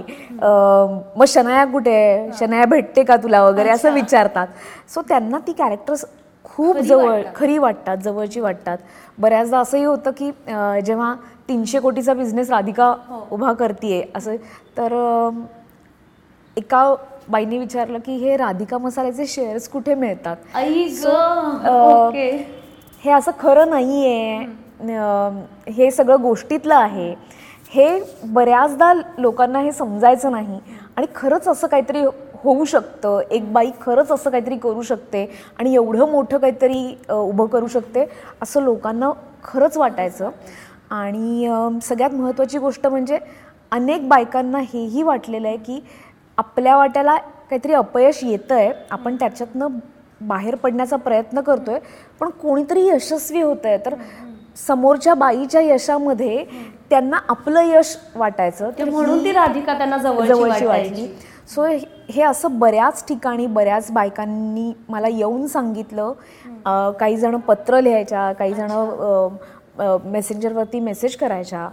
[1.18, 2.30] मग शनाया कुठे आहे?
[2.40, 3.70] शनाया भेटते का तुला वगैरे?
[3.70, 4.48] असं विचारतात.
[4.94, 6.06] सो त्यांना ती कॅरेक्टर्स
[6.46, 8.78] खूप जवळ खरी वाटतात जवळची वाटतात.
[9.18, 10.32] बऱ्याचदा असंही होतं की
[10.86, 11.14] जेव्हा
[11.50, 13.26] तीनशे कोटीचा बिझनेस राधिका हो.
[13.32, 14.36] उभा करते असं
[14.78, 14.94] तर
[16.58, 16.94] एका
[17.30, 20.36] बाईने विचारलं की हे राधिका मसाल्याचे शेअर्स कुठे मिळतात?
[23.04, 27.14] हे असं खरं नाही आहे हे सगळं गोष्टीतलं आहे.
[27.74, 30.60] हे बऱ्याचदा लोकांना हे समजायचं नाही.
[30.98, 32.02] आणि खरंच असं काहीतरी
[32.44, 33.20] होऊ शकतं.
[33.32, 35.26] एक बाई खरंच असं काहीतरी करू शकते
[35.60, 38.06] आणि एवढं मोठं काहीतरी उभं करू शकते
[38.42, 39.12] असं लोकांना
[39.44, 40.30] खरंच वाटायचं.
[40.92, 43.20] आणि सगळ्यात महत्त्वाची गोष्ट म्हणजे
[43.72, 45.80] अनेक बायकांना हेही वाटलेलं आहे की
[46.38, 47.16] आपल्या वाट्याला
[47.50, 49.78] काहीतरी अपयश येतं आहे आपण त्याच्यातनं
[50.28, 51.80] बाहेर पडण्याचा प्रयत्न करतोय
[52.20, 53.96] पण कोणीतरी यशस्वी होत आहे तर
[54.68, 56.44] समोरच्या बाईच्या यशामध्ये
[56.90, 58.72] त्यांना आपलं यश वाटायचं.
[58.92, 61.08] म्हणून ती राधिका त्यांना जवळची वाटली.
[61.56, 61.66] सो
[62.10, 66.12] हे असं बऱ्याच ठिकाणी बऱ्याच बायकांनी मला येऊन सांगितलं.
[67.00, 68.72] काही जण पत्र लिहायच्या काही जण
[70.06, 71.68] मेसेंजरवरती मेसेज करायच्या.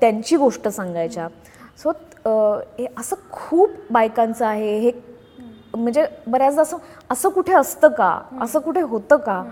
[0.00, 1.28] त्यांची गोष्ट सांगायच्या.
[1.82, 1.92] सो
[2.24, 4.78] हे असं खूप बायकांचं आहे.
[4.78, 4.90] हे
[5.74, 6.76] म्हणजे बऱ्याचदा असं
[7.10, 8.18] असं कुठे असतं का?
[8.42, 9.42] असं कुठे होतं का?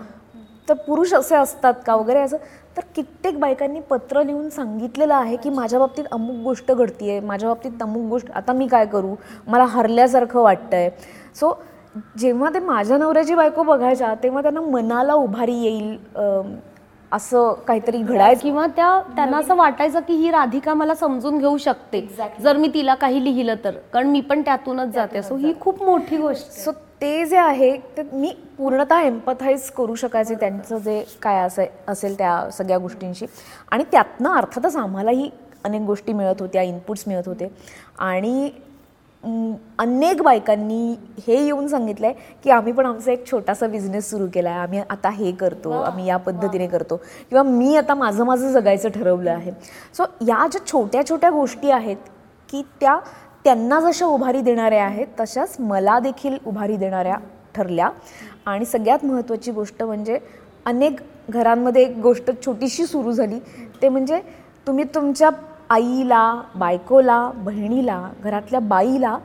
[0.69, 2.37] तर पुरुष असे असतात का वगैरे असं?
[2.77, 7.81] तर कित्येक बायकांनी पत्र लिहून सांगितलेलं आहे की माझ्या बाबतीत अमुक गोष्ट घडतीये माझ्या बाबतीत
[7.81, 9.15] अमुक गोष्ट आता मी काय करू?
[9.47, 10.89] मला हरल्यासारखं वाटतंय.
[11.35, 11.53] सो
[12.17, 15.95] जेव्हा ते माझ्या नवऱ्याची बायको बघायच्या तेव्हा त्यांना मनाला उभारी येईल
[17.11, 22.01] असं काहीतरी घडायचं किंवा त्या त्यांना असं वाटायचं की ही राधिका मला समजून घेऊ शकते.
[22.39, 23.71] जर मी तिला काही लिहिलं तर.
[23.93, 25.21] कारण मी पण त्यातूनच जाते.
[25.21, 26.51] सो ही खूप मोठी गोष्ट.
[26.51, 26.71] सो
[27.01, 32.49] ते जे आहे ते मी पूर्णतः एम्पथाईज करू शकायचे त्यांचं जे काय असे असेल त्या
[32.53, 33.25] सगळ्या गोष्टींशी.
[33.71, 35.29] आणि त्यातनं अर्थातच आम्हालाही
[35.63, 37.51] अनेक गोष्टी मिळत होत्या इनपुट्स मिळत होते.
[37.99, 38.49] आणि
[39.23, 40.95] अनेक बायकांनी
[41.27, 44.79] हे येऊन सांगितलं आहे की आम्ही पण आमचा एक छोटासा बिझनेस सुरू केला आहे आम्ही
[44.89, 46.95] आता हे करतो आम्ही या पद्धतीने करतो.
[47.29, 49.51] किंवा मी आता माझं माझं जगायचं ठरवलं आहे.
[49.93, 52.09] सो या ज्या छोट्या छोट्या गोष्टी आहेत
[52.49, 52.97] की त्या
[53.43, 57.15] त्यांना जशा उभारी देणाऱ्या आहेत तशाच मला देखील उभारी देणाऱ्या
[57.55, 57.89] ठरल्या.
[58.45, 60.19] आणि सगळ्यात महत्त्वाची गोष्ट म्हणजे
[60.65, 63.39] अनेक घरांमध्ये एक गोष्ट छोटीशी सुरू झाली.
[63.81, 64.21] ते म्हणजे
[64.67, 65.29] तुम्ही तुमच्या
[65.71, 69.17] आईला बायकोला बहिणीला घरातल्या बाईला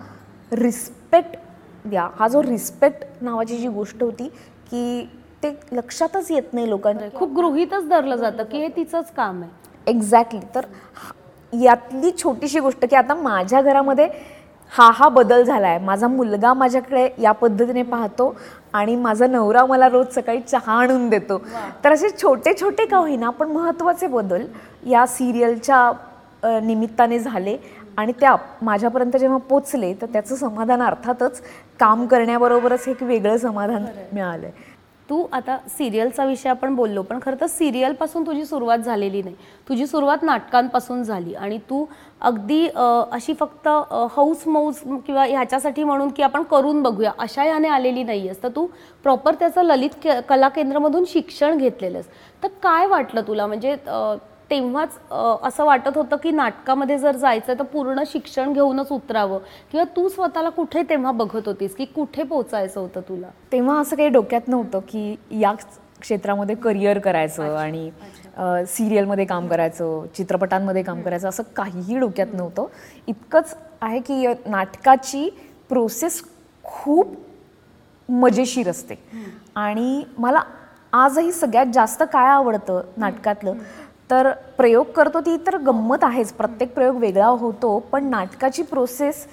[0.52, 1.36] रिस्पेक्ट
[1.84, 2.08] द्या.
[2.18, 4.28] हा जो रिस्पेक्ट नावाची जी गोष्ट होती
[4.70, 5.08] की
[5.42, 7.08] ते लक्षातच येत नाही लोकांच्या.
[7.14, 9.50] खूप गृहीतच धरलं जातं की हे तिचंच काम आहे.
[9.86, 14.08] एक्झॅक्टली तर हा- यातली छोटीशी गोष्ट की आता माझ्या घरामध्ये
[14.72, 18.34] हा हा बदल झाला आहे माझा मुलगा माझ्याकडे या पद्धतीने पाहतो
[18.72, 21.38] आणि माझा नवरा मला रोज सकाळी चहा आणून देतो.
[21.84, 24.46] तर असे छोटे छोटे का होईना पण महत्त्वाचे बदल
[24.86, 25.90] या सिरियलच्या
[26.44, 27.56] निमित्ताने झाले
[27.96, 31.40] आणि त्या माझ्यापर्यंत जेव्हा पोचले तर त्याचं समाधान अर्थातच
[31.80, 34.48] काम करण्याबरोबरच एक वेगळं समाधान मिळालं
[35.08, 39.34] तू आता सिरियलचा विषय आपण बोललो पण खरं तर सिरियलपासून तुझी सुरुवात झालेली नाही.
[39.68, 41.84] तुझी सुरुवात नाटकांपासून झाली आणि तू
[42.20, 42.66] अगदी
[43.12, 43.68] अशी फक्त
[44.16, 48.48] हौस मौज किंवा ह्याच्यासाठी म्हणून की आपण करून बघूया अशा याने आलेली नाही आहेस तर
[48.56, 48.66] तू
[49.02, 52.04] प्रॉपर त्याचं ललित के कला केंद्रामधून शिक्षण घेतलेलंस.
[52.42, 53.46] तर काय वाटलं तुला?
[53.46, 53.76] म्हणजे
[54.50, 54.98] तेव्हाच
[55.42, 59.38] असं वाटत होतं की नाटकामध्ये जर जायचं तर पूर्ण शिक्षण घेऊनच उतरावं.
[59.72, 61.74] किंवा तू स्वतःला कुठे तेव्हा बघत होतीस?
[61.76, 63.28] की कुठे पोचायचं होतं तुला?
[63.52, 65.52] तेव्हा असं काही डोक्यात नव्हतं की या
[66.00, 67.90] क्षेत्रामध्ये करिअर करायचं आणि
[68.68, 72.66] सिरियलमध्ये काम करायचं चित्रपटांमध्ये काम करायचं असं काहीही डोक्यात नव्हतं.
[73.06, 75.28] इतकंच आहे की नाटकाची
[75.68, 76.22] प्रोसेस
[76.64, 77.14] खूप
[78.08, 78.94] मजेशीर असते.
[79.54, 80.42] आणि मला
[80.92, 83.54] आजही सगळ्यात जास्त काय आवडतं नाटकातलं?
[84.10, 86.32] तर प्रयोग करतो ती तर गंमत आहेच.
[86.32, 89.26] प्रत्येक प्रयोग वेगळा होतो पण नाटकाची प्रोसेस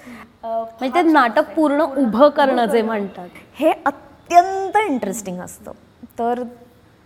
[0.44, 3.28] म्हणजे ते नाटक पूर्ण उभं करणं जे म्हणतात.
[3.54, 5.72] हे अत्यंत इंटरेस्टिंग असतं.
[6.18, 6.42] तर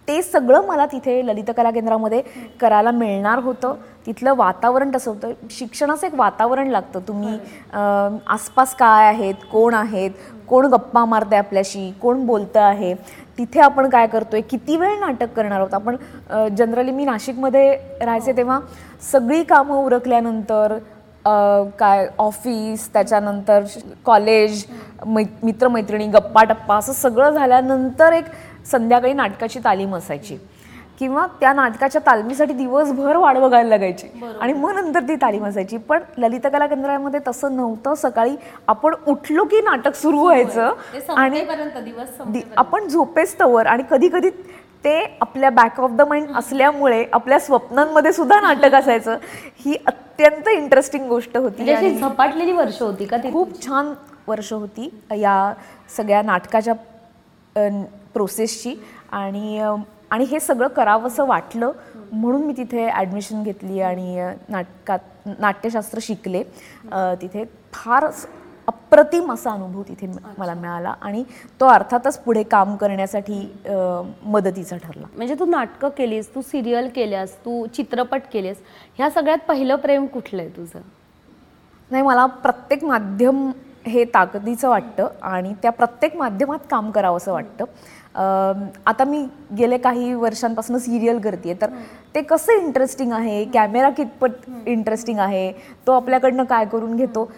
[0.08, 2.22] ते सगळं मला तिथे ललित कला केंद्रामध्ये
[2.60, 3.74] करायला मिळणार होतं.
[4.06, 5.32] तिथलं वातावरण तसं होतं.
[5.50, 7.00] शिक्षणाचं एक वातावरण लागतं.
[7.08, 7.38] तुम्ही
[8.26, 9.34] आसपास काय आहेत?
[9.52, 10.10] कोण आहेत?
[10.48, 11.90] कोण गप्पा मारतं आहे आपल्याशी?
[12.02, 12.94] कोण बोलतं आहे?
[13.38, 14.40] तिथे आपण काय करतोय?
[14.40, 15.74] किती वेळ नाटक करणार आहोत?
[15.74, 15.96] आपण
[16.56, 18.60] जनरली मी नाशिकमध्ये राहायचे तेव्हा
[19.12, 20.78] सगळी कामं उरकल्यानंतर
[21.78, 23.64] काय ऑफिस त्याच्यानंतर
[24.04, 24.64] कॉलेज
[25.06, 28.24] मै मित्रमैत्रिणी गप्पा टप्पा असं सगळं झाल्यानंतर एक
[28.70, 30.36] संध्याकाळी नाटकाची तालीम असायची.
[30.98, 34.06] किंवा त्या नाटकाच्या तालमीसाठी दिवसभर वाट बघायला लागायची.
[34.40, 35.76] आणि मग नंतर ती तालीम असायची.
[35.76, 37.94] पण ललित कला केंद्रामध्ये तसं नव्हतं.
[37.94, 38.34] सकाळी
[38.68, 40.72] आपण उठलो की नाटक सुरू व्हायचं.
[41.16, 44.30] आणि आपण झोपेस तवर आणि कधी कधी
[44.84, 49.18] ते आपल्या बॅक ऑफ द माइंड असल्यामुळे आपल्या स्वप्नांमध्ये सुद्धा नाटक असायचं.
[49.64, 51.62] ही अत्यंत इंटरेस्टिंग गोष्ट होती.
[51.62, 53.92] म्हणजे झपाटलेली वर्ष होती का ती खूप छान
[54.28, 55.52] वर्ष होती या
[55.96, 56.74] सगळ्या नाटकाच्या
[58.14, 58.74] प्रोसेसची
[59.12, 59.60] आणि
[60.10, 61.72] आणि हे सगळं करावंसं वाटलं
[62.12, 64.98] म्हणून मी तिथे ॲडमिशन घेतली आणि नाटकात
[65.40, 66.42] नाट्यशास्त्र शिकले.
[67.20, 68.06] तिथे फार
[68.68, 70.06] अप्रतिम असा अनुभव तिथे
[70.38, 70.94] मला मिळाला.
[71.02, 71.22] आणि
[71.60, 73.40] तो अर्थातच पुढे काम करण्यासाठी
[74.24, 75.06] मदतीचा ठरला.
[75.16, 78.56] म्हणजे तू नाटकं केलीस तू सिरियल केल्यास तू चित्रपट केलेस
[78.98, 80.80] ह्या सगळ्यात पहिलं प्रेम कुठलं आहे तुझं?
[81.90, 83.50] नाही मला प्रत्येक माध्यम
[83.86, 87.64] हे ताकदीचं वाटतं आणि त्या प्रत्येक माध्यमात काम करावं असं वाटतं.
[88.18, 89.26] आता मी
[89.58, 91.70] गेले काही वर्षांपासून सिरियल करते तर
[92.14, 93.44] ते कसं इंटरेस्टिंग आहे?
[93.44, 95.52] कॅमेरा कितपत इंटरेस्टिंग आहे?
[95.86, 97.30] तो आपल्याकडनं काय करून घेतो?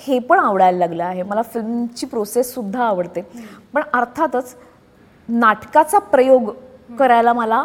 [0.00, 1.22] हे पण आवडायला लागलं आहे.
[1.22, 3.22] मला फिल्मची प्रोसेससुद्धा आवडते.
[3.74, 4.54] पण अर्थातच
[5.28, 6.50] नाटकाचा प्रयोग
[6.98, 7.64] करायला मला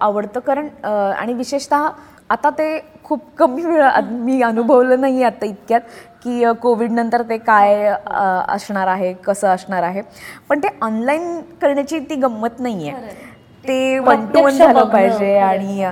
[0.00, 0.40] आवडतं.
[0.40, 0.68] कारण
[1.12, 1.88] आणि विशेषतः
[2.30, 5.80] आता ते खूप कमी वेळ मी अनुभवलं नाही आता इतक्यात
[6.22, 10.02] की कोविडनंतर ते काय असणार आहे कसं असणार आहे.
[10.48, 13.14] पण ते ऑनलाईन करण्याची ती गंमत नाही आहे
[13.64, 15.84] ते वन टू वन झालं पाहिजे आणि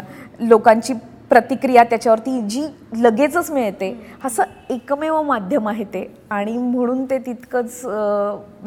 [0.49, 0.93] लोकांची
[1.31, 2.63] प्रतिक्रिया त्याच्यावरती जी
[3.03, 3.95] लगेचच मिळते
[4.25, 6.05] असं एकमेव माध्यम आहे ते.
[6.31, 7.81] आणि म्हणून ते तितकंच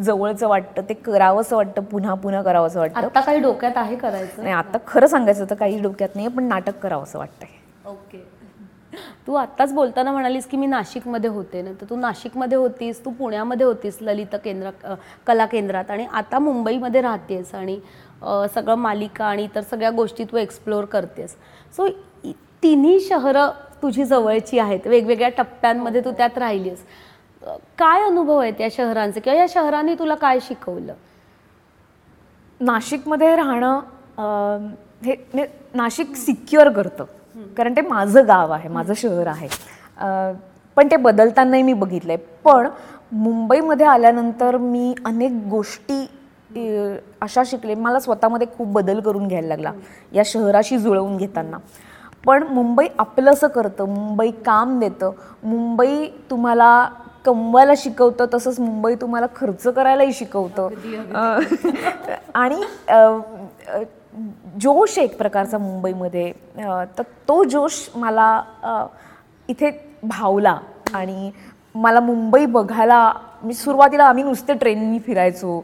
[0.06, 0.82] जवळचं वाटतं.
[0.89, 2.99] ते करावंसं वाटतं पुन्हा पुन्हा करावंसं वाटतं.
[2.99, 4.41] आता काही डोक्यात आहे करायचं?
[4.43, 7.56] नाही आता खरं सांगायचं तर काही डोक्यात नाही पण नाटक करावंसं वाटतंय.
[7.88, 8.17] ओके.
[9.28, 13.65] तू आत्ताच बोलताना म्हणालीस की मी नाशिकमध्ये होते ना तर तू नाशिकमध्ये होतीस तू पुण्यामध्ये
[13.65, 14.69] होतीस ललित केंद्र
[15.28, 17.80] कला केंद्रात आणि आता मुंबईमध्ये राहतेस आणि
[18.54, 21.36] सगळं मालिका आणि इतर सगळ्या गोष्टी तू एक्सप्लोअर करतेस.
[21.78, 21.88] सो
[22.63, 23.50] तिन्ही शहरं
[23.82, 26.86] तुझी जवळची आहेत वेगवेगळ्या टप्प्यांमध्ये तू त्यात राहिलीस
[27.78, 30.93] काय अनुभव आहेत या शहरांचे किंवा या शहरांनी तुला काय शिकवलं?
[32.60, 33.80] नाशिकमध्ये राहणं
[35.04, 35.45] हे हे
[35.76, 37.06] नाशिक सिक्युअर करतं.
[37.58, 39.47] कारण ते माझं गाव आहे माझं शहर आहे.
[40.78, 42.15] पण ते बदलतानाही मी बघितलंय.
[42.43, 42.67] पण
[43.12, 46.06] मुंबईमध्ये आल्यानंतर मी अनेक गोष्टी
[47.21, 47.76] अशा शिकले.
[47.76, 49.71] मला स्वतःमध्ये खूप बदल करून घ्यायला लागला
[50.13, 51.58] या शहराशी जुळवून घेताना.
[52.26, 55.12] पण मुंबई आपलंसं करतं मुंबई काम देतं.
[55.43, 56.88] मुंबई तुम्हाला
[57.26, 60.67] कमवायला शिकवतं तसंच मुंबई तुम्हाला खर्च करायलाही शिकवतं.
[62.34, 62.62] आणि
[64.62, 66.32] जोश एक प्रकारचा मुंबईमध्ये.
[66.97, 68.30] तर तो जोश मला
[69.49, 69.69] इथे
[70.03, 70.58] भावला
[70.95, 71.32] आणि
[71.75, 73.12] मला मुंबई बघायला
[73.43, 75.60] मी सुरुवातीला आम्ही नुसते ट्रेननी फिरायचो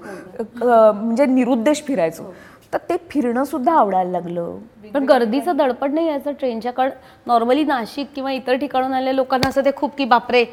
[0.62, 2.34] म्हणजे निरुद्देश फिरायचो.
[2.74, 4.58] तर ते फिरणं सुद्धा आवडायला लागलं.
[4.94, 6.92] पण गर्दीचं दडपण नाही याचं ट्रेनच्या कारण
[7.28, 10.46] नॉर्मली नाशिक किंवा इतर ठिकाणून आलेल्या लोकांना असं ते खूप की बापरे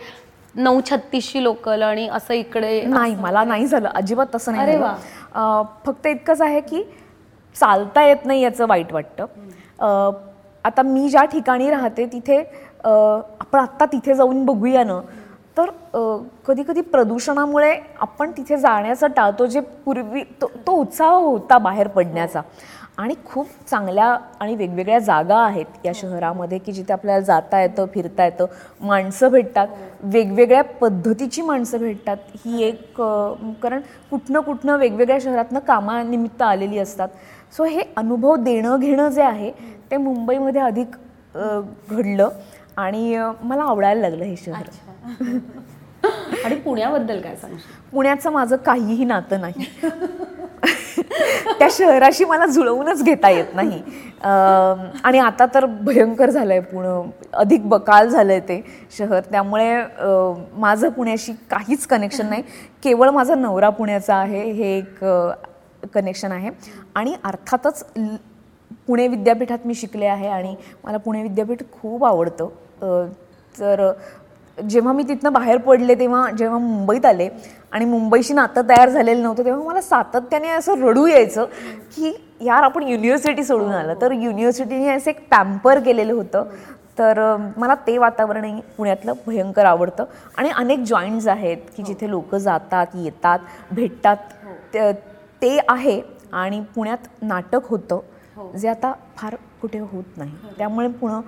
[0.54, 3.88] नऊ छत्तीसची लोकल आणि असं इकडे नाही मला नाही झालं.
[3.88, 4.78] अजिबात तसं नाही
[5.84, 6.82] फक्त इतकंच आहे की
[7.56, 9.26] चालता येत नाही याचं वाईट वाटतं.
[10.64, 12.38] आता मी ज्या ठिकाणी राहते तिथे
[12.84, 15.00] आपण आत्ता तिथे जाऊन बघूया ना
[15.58, 15.70] तर
[16.46, 22.40] कधी कधी प्रदूषणामुळे आपण तिथे जाण्याचं टाळतो जे पूर्वी तो तो उत्साह होता बाहेर पडण्याचा.
[22.98, 24.06] आणि खूप चांगल्या
[24.40, 28.46] आणि वेगवेगळ्या जागा आहेत या शहरामध्ये की जिथे आपल्याला जाता येतं फिरता येतं
[28.80, 29.68] माणसं भेटतात.
[30.02, 32.16] वेगवेगळ्या पद्धतीची माणसं भेटतात.
[32.44, 33.00] ही एक
[33.62, 37.08] कारण कुठनं कुठनं वेगवेगळ्या शहरातनं कामानिमित्त आलेली असतात.
[37.52, 39.50] सो हे अनुभव देणं घेणं जे आहे
[39.90, 40.96] ते मुंबईमध्ये अधिक
[41.90, 42.28] घडलं
[42.76, 44.68] आणि मला आवडायला लागलं हे शहर.
[46.44, 47.90] आणि पुण्याबद्दल काय सांगशील?
[47.92, 49.64] पुण्याचं माझं काहीही नातं नाही.
[51.58, 53.80] त्या शहराशी मला जुळवूनच घेता येत नाही.
[55.04, 58.62] आणि आता तर भयंकर झालंय पुणं अधिक बकाल झालंय ते
[58.98, 59.20] शहर.
[59.30, 59.76] त्यामुळे
[60.60, 62.42] माझं पुण्याशी काहीच कनेक्शन नाही.
[62.82, 65.04] केवळ माझा नवरा पुण्याचा आहे हे एक
[65.94, 66.50] कनेक्शन आहे.
[66.94, 68.06] आणि अर्थातच ल-
[68.86, 72.48] पुणे विद्यापीठात मी शिकले आहे आणि मला पुणे विद्यापीठ खूप आवडतं.
[73.60, 73.92] तर
[74.70, 77.28] जेव्हा मी तिथनं बाहेर पडले तेव्हा जेव्हा मुंबईत आले
[77.72, 81.44] आणि मुंबईशी नातं तयार झालेलं नव्हतं तेव्हा मला सातत्याने असं रडू यायचं
[81.96, 83.94] की यार आपण युनिव्हर्सिटी सोडून आलं.
[84.00, 86.44] तर युनिव्हर्सिटीने असं एक पॅम्पर केलेलं होतं.
[86.98, 90.04] तर मला ते वातावरणही पुण्यातलं भयंकर आवडतं.
[90.36, 93.38] आणि अनेक जॉईंट्स आहेत की जिथे लोक जातात येतात
[93.72, 94.16] भेटतात.
[95.42, 96.00] ते- आहे
[96.32, 98.00] आणि पुण्यात नाटक होतं
[98.56, 100.32] जे आता फार कुठे होत नाही.
[100.58, 101.20] त्यामुळे पुणं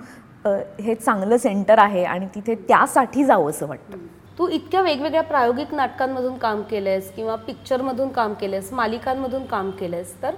[0.81, 3.97] हे चांगलं सेंटर आहे आणि तिथे त्यासाठी जावं असं वाटतं.
[4.37, 10.35] तू इतक्या वेगवेगळ्या प्रायोगिक नाटकांमधून काम केलंयस किंवा पिक्चरमधून काम केलंयस मालिकांमधून काम केलंयस तर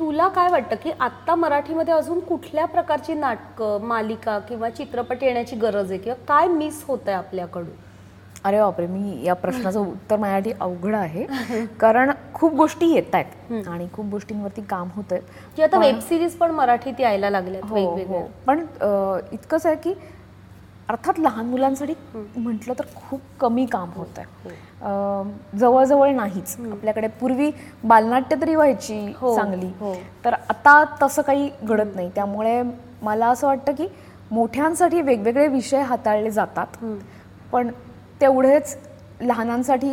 [0.00, 5.90] तुला काय वाटतं की आत्ता मराठीमध्ये अजून कुठल्या प्रकारची नाटकं मालिका किंवा चित्रपट येण्याची गरज
[5.90, 5.98] आहे?
[5.98, 7.68] किंवा काय मिस होत आहे आपल्याकडून?
[8.44, 11.24] अरे बापरे मी या प्रश्नाचं उत्तर माझ्यासाठी अवघड आहे.
[11.80, 15.20] कारण खूप गोष्टी येत आहेत आणि खूप गोष्टींवरती काम होत आहे
[15.56, 18.22] की आता वेब सिरीज पण मराठीत यायला लागल्यात हो हो.
[18.46, 18.64] पण
[19.32, 19.94] इतकंच आहे की
[20.88, 26.56] अर्थात लहान मुलांसाठी म्हटलं तर खूप कमी काम होत आहे जवळजवळ नाहीच.
[26.72, 27.50] आपल्याकडे पूर्वी
[27.84, 29.94] बालनाट्य तरी व्हायची हो, चांगली हो.
[30.24, 32.10] तर आता तसं काही घडत नाही.
[32.14, 32.62] त्यामुळे
[33.02, 33.86] मला असं वाटतं की
[34.30, 36.84] मोठ्यांसाठी वेगवेगळे विषय हाताळले जातात.
[37.52, 37.70] पण
[38.20, 38.76] तेवढेच
[39.20, 39.90] लहानांसाठी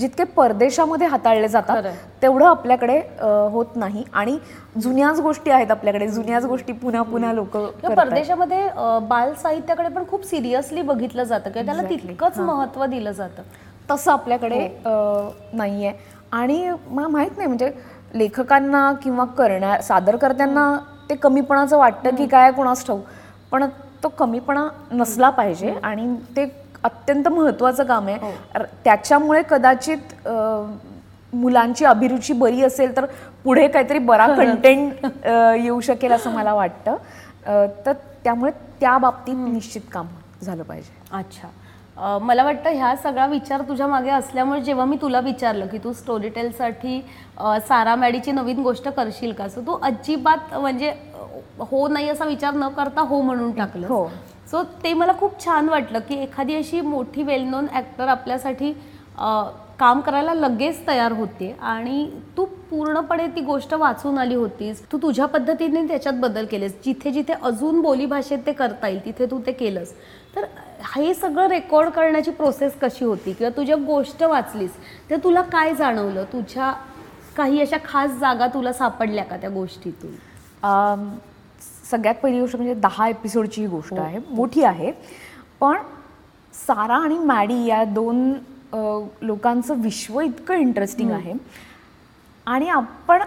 [0.00, 1.86] जितके परदेशामध्ये हाताळले जातात.
[2.22, 2.98] तेवढं आपल्याकडे
[3.52, 4.04] होत नाही.
[4.12, 4.38] आणि
[4.80, 6.06] जुन्याच गोष्टी आहेत आपल्याकडे.
[6.08, 8.68] जुन्याच गोष्टी पुन्हा पुन्हा लोक परदेशामध्ये
[9.08, 11.88] बाल साहित्याकडे पण खूप सिरियसली बघितलं जातं किंवा त्याला.
[11.90, 13.42] तितकंच महत्त्व दिलं जातं.
[13.90, 15.96] तसं आपल्याकडे नाही आहे
[16.32, 17.70] आणि मला माहीत नाही म्हणजे
[18.14, 20.76] लेखकांना किंवा करण्या सादरकर्त्यांना
[21.10, 23.00] ते कमीपणाचं वाटतं की काय कोणास ठाऊ
[23.50, 23.64] पण
[24.02, 26.44] तो कमीपणा नसला पाहिजे आणि ते
[26.84, 28.32] अत्यंत महत्त्वाचं काम आहे.
[28.54, 30.28] र- त्याच्यामुळे कदाचित
[31.32, 33.04] मुलांची अभिरुची बरी असेल तर
[33.44, 35.06] पुढे काहीतरी बरा कंटेंट
[35.56, 36.96] येऊ शकेल असं मला वाटतं.
[37.86, 37.92] तर
[38.24, 38.50] त्यामुळे
[38.80, 40.06] त्या बाबतीत निश्चित काम
[40.42, 40.98] झालं पाहिजे.
[41.12, 41.48] अच्छा.
[42.22, 46.28] मला वाटतं ह्या सगळा विचार तुझ्या मागे असल्यामुळे जेव्हा मी तुला विचारलं की तू स्टोरी
[46.28, 47.00] टेलसाठी
[47.68, 49.48] सारा मॅडीची नवीन गोष्ट करशील का?
[49.48, 50.92] सो तू अजिबात म्हणजे
[51.70, 54.04] हो नाही असा विचार न करता हो म्हणून टाकलं हो.
[54.50, 58.72] सो ते मला खूप छान वाटलं की एखादी अशी मोठी वेल नोन ॲक्टर आपल्यासाठी
[59.78, 61.50] काम करायला लगेच तयार होते.
[61.60, 64.82] आणि तू पूर्णपणे ती गोष्ट वाचून आली होतीस.
[64.92, 66.74] तू तुझ्या पद्धतीने त्याच्यात बदल केलेस.
[66.84, 69.92] जिथे जिथे अजून बोलीभाषेत ते करता येईल तिथे तू ते केलंस.
[70.36, 70.44] तर
[70.96, 73.32] हे सगळं रेकॉर्ड करण्याची प्रोसेस कशी होती?
[73.32, 74.76] किंवा तुझ्या गोष्ट वाचलीस
[75.10, 76.24] तर तुला काय जाणवलं?
[76.32, 76.72] तुझ्या
[77.36, 80.14] काही अशा खास जागा तुला सापडल्या का त्या गोष्टीतून?
[81.90, 83.66] सगळ्यात पहिली गोष्ट म्हणजे दहा एपिसोडची ही.
[83.66, 84.18] गोष्ट आहे.
[84.30, 84.92] मोठी आहे.
[85.60, 85.76] पण
[86.66, 88.32] सारा आणि मॅडी या दोन
[89.22, 91.32] लोकांचं विश्व इतकं इंटरेस्टिंग आहे.
[92.46, 93.22] आणि आपण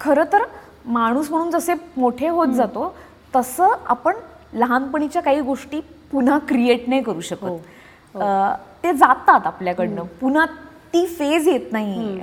[0.00, 0.38] खरं तर
[0.84, 2.94] माणूस म्हणून जसे मोठे होत जातो
[3.36, 4.14] तसं आपण
[4.52, 5.80] लहानपणीच्या काही गोष्टी
[6.12, 7.46] पुन्हा क्रिएट नाही करू शकत.
[8.16, 10.02] अ, ते जातात आपल्याकडनं.
[10.20, 10.46] पुन्हा
[10.94, 12.18] ती फेज येत नाही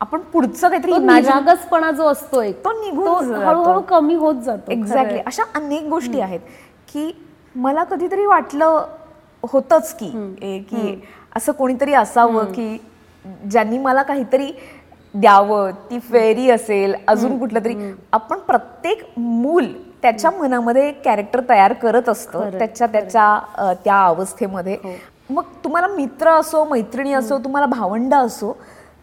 [0.00, 0.92] आपण पुढचं काहीतरी
[1.30, 3.06] निरागसपणा जो असतो एक तो निघून.
[3.34, 5.18] हळूहळू कमी होत जातो एक्झॅक्टली.
[5.26, 6.40] अशा अनेक गोष्टी आहेत
[6.88, 7.10] की
[7.54, 8.84] मला कधीतरी वाटलं
[9.42, 10.08] होतच की
[10.70, 11.00] की
[11.36, 12.76] असं कोणीतरी असावं की
[13.50, 14.50] ज्यांनी मला काहीतरी
[15.14, 17.74] द्यावं ती फेरी असेल अजून कुठलं तरी
[18.12, 19.66] आपण प्रत्येक मूल
[20.02, 22.50] त्याच्या मनामध्ये कॅरेक्टर तयार करत असतं.
[22.58, 24.76] त्याच्या त्याच्या त्या अवस्थेमध्ये.
[25.32, 28.52] मग तुम्हाला मित्र असो मैत्रिणी असो तुम्हाला भावंड असो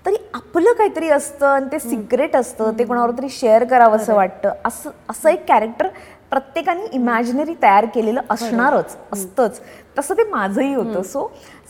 [0.06, 4.52] तरी आपलं काहीतरी असतं आणि ते सिक्रेट असतं ते कोणावर तरी शेअर करावं असं वाटतं.
[4.66, 5.88] असं असं एक कॅरेक्टर
[6.30, 9.60] प्रत्येकाने इमॅजिनरी तयार केलेलं असणारच असतंच.
[9.98, 11.02] तसं ते माझंही होतं.
[11.04, 11.28] सो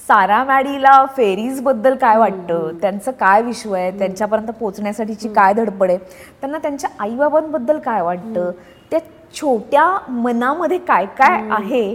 [0.07, 2.77] सारा मॅडीला फेरीजबद्दल काय वाटतं?
[2.81, 3.91] त्यांचं काय विश्व आहे?
[3.99, 5.97] त्यांच्यापर्यंत पोहोचण्यासाठीची काय धडपड आहे?
[6.41, 8.51] त्यांना त्यांच्या आईबाबांबद्दल काय वाटतं?
[8.91, 8.99] त्या
[9.33, 11.93] छोट्या मनामध्ये काय काय आहे?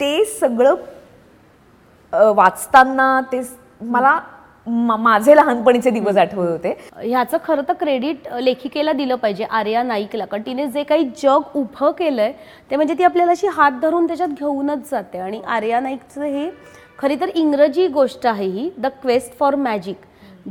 [0.00, 0.74] ते सगळं
[2.12, 3.40] वाचताना ते
[3.80, 4.18] मला
[4.66, 6.70] मा- माझे लहानपणीचे दिवस आठवत होते.
[6.96, 10.24] ह्याचं खरं तर क्रेडिट लेखिकेला दिलं पाहिजे आर्या नाईकला.
[10.24, 12.32] कारण तिने जे काही जग उभं केलंय
[12.70, 15.18] ते म्हणजे ती आपल्याला अशी हात धरून त्याच्यात घेऊनच जाते.
[15.18, 16.50] आणि आर्या नाईकचं हे
[16.98, 19.96] खरी तर इंग्रजी गोष्ट आहे ही द क्वेस्ट फॉर मॅजिक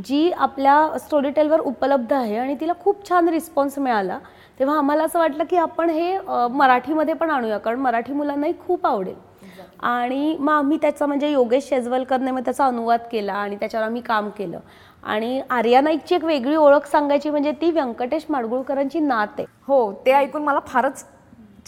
[0.06, 4.20] जी आपल्या स्टोरीटेलवर उपलब्ध आहे आणि तिला खूप छान रिस्पॉन्स मिळाला.
[4.60, 6.18] तेव्हा आम्हाला असं वाटलं की आपण हे
[6.52, 9.16] मराठीमध्ये पण आणूया कारण मराठी मुलांनाही खूप आवडेल.
[9.80, 14.30] आणि मग आम्ही त्याचा म्हणजे योगेश शेजवलकरने मग त्याचा अनुवाद केला आणि त्याच्यावर आम्ही काम
[14.30, 14.60] केलं.
[15.04, 19.46] आणि आर्या नाईकची एक वेगळी ओळख सांगायची म्हणजे ती व्यंकटेश माडगुळकरांची नात आहे.
[19.68, 21.06] हो ते ऐकून मला फारच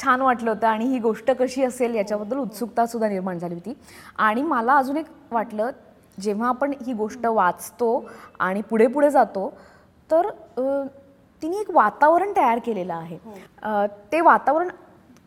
[0.04, 3.74] छान वाटलं होतं आणि ही गोष्ट कशी असेल याच्याबद्दल उत्सुकता सुद्धा निर्माण झाली होती.
[4.18, 5.70] आणि मला अजून एक वाटलं
[6.20, 9.54] जेव्हा आपण ही गोष्ट वाचतो आणि पुढे पुढे जातो
[10.12, 10.30] तर
[11.42, 13.18] तिने एक वातावरण तयार केलेलं आहे.
[13.62, 14.68] अ, ते वातावरण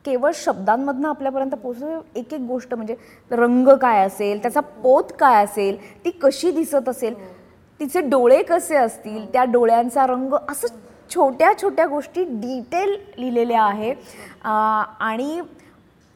[0.04, 2.94] केवळ शब्दांमधनं आपल्यापर्यंत पोहोचलं एक एक गोष्ट म्हणजे
[3.30, 7.14] रंग काय असेल त्याचा पोत काय असेल ती कशी दिसत असेल
[7.80, 10.76] तिचे डोळे कसे असतील त्या डोळ्यांचा रंग असं
[11.10, 13.94] छोट्या छोट्या गोष्टी डिटेल लिहिलेल्या आहे
[14.44, 15.40] आणि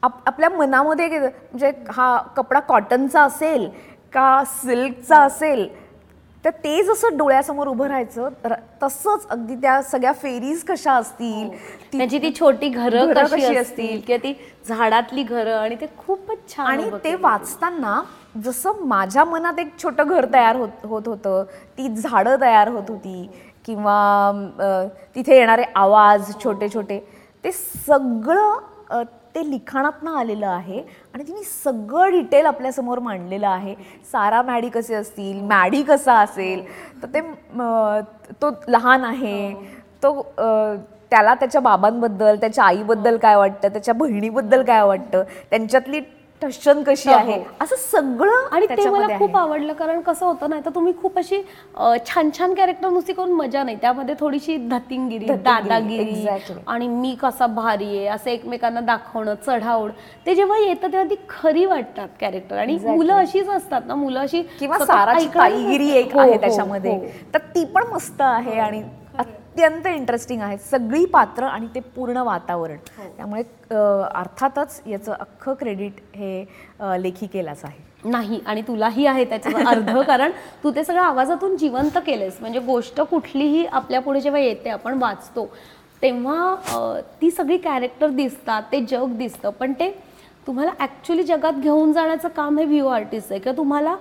[0.03, 3.69] आप आपल्या मनामध्ये म्हणजे हा कपडा कॉटनचा असेल
[4.13, 5.67] का सिल्कचा असेल
[6.45, 8.29] तर ते जसं डोळ्यासमोर उभं राहायचं.
[8.83, 14.17] तसंच अगदी त्या सगळ्या फेरीज कशा असतील ती- त्यांची ती छोटी घरं कशी असतील किंवा
[14.25, 14.33] ती
[14.69, 17.15] झाडातली घरं आणि ते खूपच छान आणि ते.
[17.15, 18.01] वाचताना
[18.45, 21.45] जसं माझ्या मनात एक छोटं घर तयार होत होत होतं
[21.79, 23.29] ती झाडं तयार होत होती
[23.67, 24.33] किंवा
[25.17, 26.99] तिथे येणारे आवाज छोटे छोटे
[27.45, 29.03] ते सगळं
[29.35, 30.81] ते लिखाणातनं आलेलं आहे
[31.15, 33.75] आणि तिने सगळं डिटेल आपल्यासमोर मांडलेलं आहे.
[34.13, 35.41] सारा मॅडी कसे असतील?
[35.43, 36.65] मॅडी कसा असेल?
[37.03, 37.21] तर ते
[38.43, 39.53] तो लहान आहे.
[40.03, 40.21] तो
[41.11, 43.69] त्याला त्याच्या बाबांबद्दल त्याच्या आईबद्दल काय वाटतं?
[43.69, 45.23] त्याच्या बहिणीबद्दल काय वाटतं?
[45.51, 46.01] त्यांच्यातली
[46.47, 47.45] ठशन कशी हो, आहे हो.
[47.61, 49.37] असं सगळं आणि ते मला खूप.
[49.37, 51.41] आवडलं कारण कसं होतं ना तर तुम्ही खूप अशी
[52.07, 56.27] छान छान कॅरेक्टर नुसती करून मजा नाही त्यामध्ये थोडीशी धतिंगिरी दादागिरी.
[56.67, 59.91] आणि मी कसा भारी आहे असं एकमेकांना दाखवणं चढावड
[60.27, 64.43] ते जेव्हा येतं तेव्हा ती खरी वाटतात कॅरेक्टर आणि मुलं अशीच असतात ना मुलं अशी
[64.59, 65.97] किंवा साराची ताईगिरी नसतात.
[65.97, 66.99] एक आहे हो, त्याच्यामध्ये.
[67.35, 68.83] तर ती पण मस्त आहे आणि
[69.55, 70.57] अत्यंत इंटरेस्टिंग आहे.
[70.61, 72.77] सगळी पात्र आणि ते पूर्ण वातावरण.
[73.17, 76.45] त्यामुळे अं, अर्थातच याचं अख्खं क्रेडिट हे
[76.99, 77.83] लेखिकेलाच आहे.
[78.05, 80.31] नाही आणि तुलाही आहे त्याचं अर्ध कारण
[80.65, 82.37] तू ते सगळं आवाजातून जिवंत केलंस.
[82.41, 85.47] म्हणजे गोष्ट कुठलीही आपल्या पुढे जेव्हा येते आपण वाचतो
[86.03, 89.51] तेव्हा ती सगळी कॅरेक्टर दिसतात ते जग दिसतं.
[89.51, 89.91] पण ते
[90.47, 93.41] तुम्हाला ॲक्च्युली जगात घेऊन जाण्याचं काम हे व्ह्यू आर्टिस्ट आहे.
[93.41, 93.95] किंवा तुम्हाला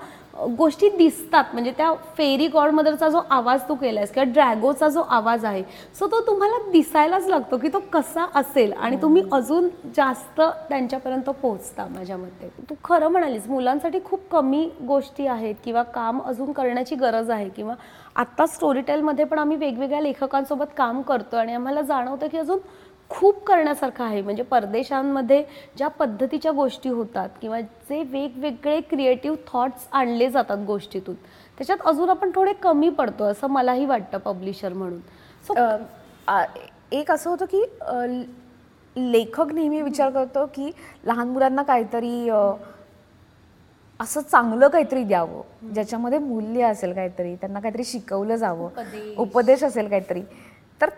[0.57, 1.43] गोष्टी दिसतात.
[1.53, 5.61] म्हणजे त्या फेरी गॉड मदरचा जो आवाज तू केलायस किंवा ड्रॅगोचा जो आवाज आहे
[5.99, 11.87] सो तो तुम्हाला दिसायलाच लागतो की तो कसा असेल आणि तुम्ही अजून जास्त त्यांच्यापर्यंत पोहोचता
[11.87, 12.49] माझ्या मते.
[12.69, 17.75] तू खरं म्हणालीस मुलांसाठी खूप कमी गोष्टी आहेत किंवा काम अजून करण्याची गरज आहे किंवा
[18.15, 22.59] आत्ता स्टोरी टेलमध्ये पण आम्ही वेगवेगळ्या लेखकांसोबत काम करतो आणि आम्हाला जाणवतं की अजून
[23.13, 24.21] खूप करण्यासारखं आहे.
[24.21, 25.43] म्हणजे परदेशांमध्ये
[25.77, 31.15] ज्या पद्धतीच्या गोष्टी होतात किंवा जे वेगवेगळे क्रिएटिव्ह थॉट्स आणले जातात गोष्टीतून
[31.57, 34.99] त्याच्यात अजून आपण थोडे कमी पडतो असं मलाही वाटतं पब्लिशर म्हणून.
[35.47, 35.53] सो
[36.91, 37.63] एक असं होतं की
[38.95, 40.71] लेखक नेहमी विचार करतो की
[41.05, 42.29] लहान मुलांना काहीतरी
[43.99, 48.69] असं चांगलं काहीतरी द्यावं ज्याच्यामध्ये मूल्य असेल काहीतरी त्यांना काहीतरी शिकवलं जावं.
[49.17, 50.21] उपदेश असेल काहीतरी.
[50.81, 50.89] तर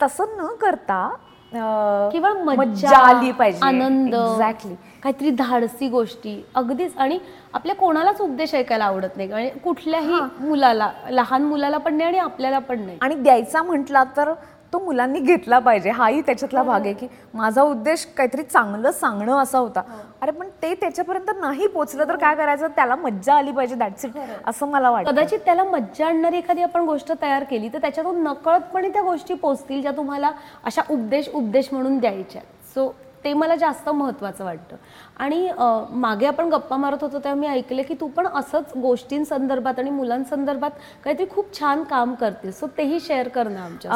[0.00, 1.08] तसं न करता
[1.56, 3.60] अ, किंवा मज्जा आली पाहिजे.
[3.62, 6.44] आनंद एक्झॅक्टली काहीतरी धाडसी गोष्टी.
[6.54, 6.96] अगदीच.
[6.96, 7.18] आणि
[7.54, 9.28] आपल्या कोणालाच उपदेश ऐकायला आवडत नाही.
[9.28, 12.98] म्हणजे कुठल्याही मुलाला लहान मुलाला पण नाही आणि आपल्याला पण नाही.
[13.02, 14.32] आणि द्यायचा म्हटला तर
[14.74, 15.90] तो मुलांनी घेतला पाहिजे.
[15.90, 19.82] हाही त्याच्यातला भाग आहे की माझा उद्देश काहीतरी चांगलं सांगणं असा होता.
[20.22, 22.68] अरे पण ते त्याच्यापर्यंत नाही पोचलं तर काय करायचं?
[22.76, 24.12] त्याला मज्जा आली पाहिजे दॅट्स इट
[24.46, 25.10] असं मला वाटतं.
[25.10, 29.80] कदाचित त्याला मज्जा आणणारी एखादी आपण गोष्ट तयार केली तर त्याच्यातून नकळतपणे त्या गोष्टी पोचतील
[29.82, 30.32] ज्या तुम्हाला
[30.64, 32.42] अशा उपदेश उपदेश म्हणून द्यायच्या
[32.74, 32.92] सो
[33.24, 34.76] ते मला जास्त महत्त्वाचं वाटतं.
[35.16, 35.48] आणि
[35.90, 40.70] मागे आपण गप्पा मारत होतो तेव्हा मी ऐकलं की तू पण असंच गोष्टींसंदर्भात आणि मुलांसंदर्भात
[41.04, 43.92] काहीतरी खूप छान काम करते सो तेही शेअर कर ना आमच्या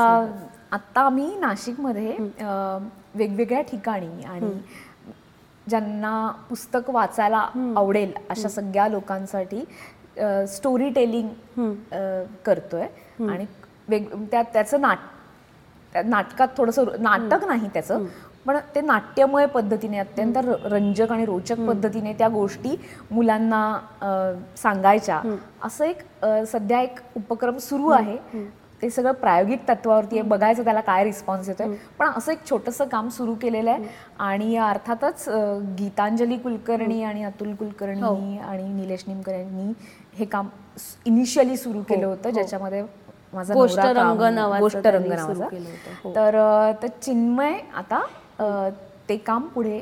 [0.72, 2.16] आत्ता आम्ही नाशिकमध्ये
[3.14, 4.50] वेगवेगळ्या ठिकाणी आणि
[5.66, 7.38] ज्यांना पुस्तक वाचायला
[7.76, 9.64] आवडेल अशा सगळ्या लोकांसाठी
[10.48, 11.28] स्टोरी टेलिंग
[12.46, 12.86] करतोय.
[13.20, 13.44] आणि
[13.88, 14.98] वेग त्या त्याचं नाट
[15.92, 18.04] त्या नाटकात थोडंसं नाटक नाही त्याचं
[18.46, 22.76] पण ते नाट्यमय पद्धतीने अत्यंत रंजक आणि रोचक पद्धतीने त्या गोष्टी
[23.10, 23.78] मुलांना
[24.56, 25.20] सांगायच्या.
[25.62, 25.98] असं एक
[26.52, 28.16] सध्या एक उपक्रम सुरू आहे.
[28.82, 30.28] ते सगळं प्रायोगिक तत्वावरती आहे.
[30.28, 31.66] बघायचं त्याला काय रिस्पॉन्स येतोय.
[31.98, 33.82] पण असं एक छोटंसं काम सुरू केलेलं आहे.
[34.18, 35.24] आणि अर्थातच
[35.78, 39.72] गीतांजली कुलकर्णी आणि अतुल कुलकर्णी आणि निलेश निमकर यांनी
[40.18, 40.48] हे काम
[41.06, 42.30] इनिशियली सुरू केलं होतं.
[42.30, 42.82] ज्याच्यामध्ये
[43.32, 44.80] माझा गोष्ट रंग नावाचं.
[46.04, 46.12] हो.
[46.14, 48.02] तर चिन्मय आता
[48.40, 49.80] ते काम पुढे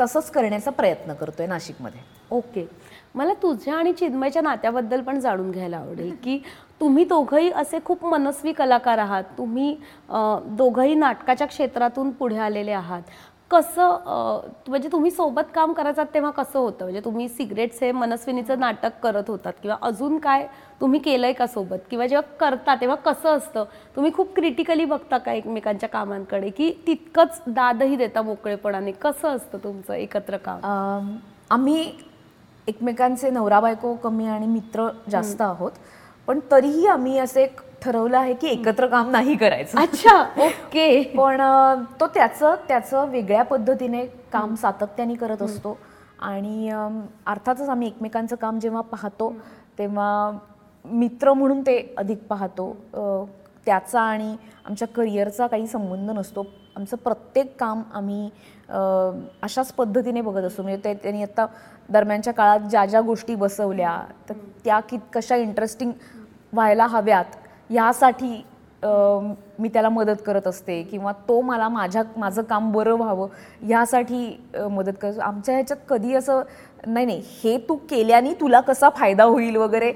[0.00, 2.00] तसंच करण्याचा प्रयत्न करतोय नाशिकमध्ये.
[2.30, 2.66] ओके.
[3.14, 6.38] मला तुझ्या आणि चिन्मयच्या नात्याबद्दल पण जाणून घ्यायला आवडेल की
[6.80, 9.24] तुम्ही दोघंही असे खूप मनस्वी कलाकार आहात.
[9.38, 9.74] तुम्ही
[10.10, 13.02] दोघंही नाटकाच्या क्षेत्रातून पुढे आलेले आहात.
[13.50, 16.84] कसं म्हणजे तुम्ही सोबत काम करायचात तेव्हा कसं होतं?
[16.84, 20.46] म्हणजे तुम्ही सिगरेट्स हे मनस्विनीचं नाटक करत होतात किंवा अजून काय
[20.80, 21.78] तुम्ही केलंय का सोबत?
[21.90, 23.64] किंवा जेव्हा करता तेव्हा कसं असतं?
[23.96, 26.50] तुम्ही खूप क्रिटिकली बघता का एकमेकांच्या कामांकडे?
[26.50, 28.92] की तितकंच दादही देता मोकळेपणाने?
[28.92, 30.60] कसं असतं तुमचं एकत्र काम?
[31.50, 31.90] आम्ही
[32.68, 35.72] एकमेकांचे नवरा बायको कमी आणि मित्र जास्त आहोत.
[36.28, 39.78] पण तरीही आम्ही असे एक ठरवलं आहे की एकत्र काम नाही करायचं.
[39.78, 41.02] अच्छा ओके.
[41.16, 41.40] पण
[42.00, 45.78] तो त्याचं त्याचं वेगळ्या पद्धतीने काम सातत्याने करत असतो.
[46.18, 46.70] आणि
[47.26, 49.34] अर्थातच आम्ही एकमेकांचं काम जेव्हा पाहतो
[49.78, 50.30] तेव्हा
[50.84, 52.72] मित्र म्हणून ते अधिक पाहतो.
[53.66, 56.46] त्याचा आणि आमच्या करिअरचा काही संबंध नसतो.
[56.76, 58.28] आमचं प्रत्येक काम आम्ही
[59.42, 60.62] अशाच पद्धतीने बघत असतो.
[60.62, 61.46] म्हणजे ते त्यांनी आत्ता
[61.88, 65.92] दरम्यानच्या काळात ज्या ज्या गोष्टी बसवल्या तर त्या कित कशा इंटरेस्टिंग
[66.56, 67.36] व्हायला हव्यात
[67.70, 68.44] ह्यासाठी
[69.58, 73.28] मी त्याला मदत करत असते किंवा तो मला माझ्या माझं काम बरं व्हावं
[73.62, 74.36] ह्यासाठी
[74.70, 76.42] मदत करतो आमच्या ह्याच्यात कधी असं
[76.86, 79.92] नाही नाही हे तू केल्याने तुला कसा फायदा होईल वगैरे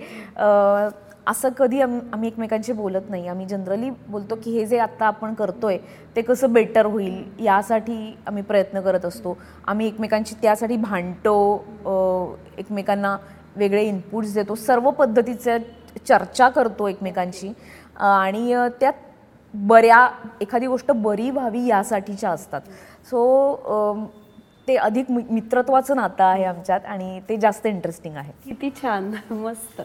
[1.29, 3.27] असं कधी आम आम्ही एकमेकांशी बोलत नाही.
[3.29, 5.79] आम्ही जनरली बोलतो की हे जे आत्ता आपण करतोय
[6.17, 9.37] ते कसं बेटर होईल यासाठी आम्ही प्रयत्न करत असतो.
[9.67, 13.17] आम्ही एकमेकांशी त्यासाठी भांडतो एकमेकांना
[13.57, 14.55] वेगळे इनपुट्स देतो.
[14.55, 15.59] सर्व पद्धतीचे
[15.99, 17.53] चर्चा करतो एकमेकांशी.
[17.97, 18.93] आणि त्या त्यात
[19.55, 20.09] बऱ्या
[20.41, 22.61] एखादी गोष्ट बरी व्हावी यासाठीच्या असतात.
[23.05, 24.11] सो
[24.69, 28.33] ते अधिक मि- मित्रत्वाचं नातं आहे आमच्यात आणि ते जास्त इंटरेस्टिंग आहे.
[28.45, 29.15] किती छान.
[29.31, 29.83] मस्त.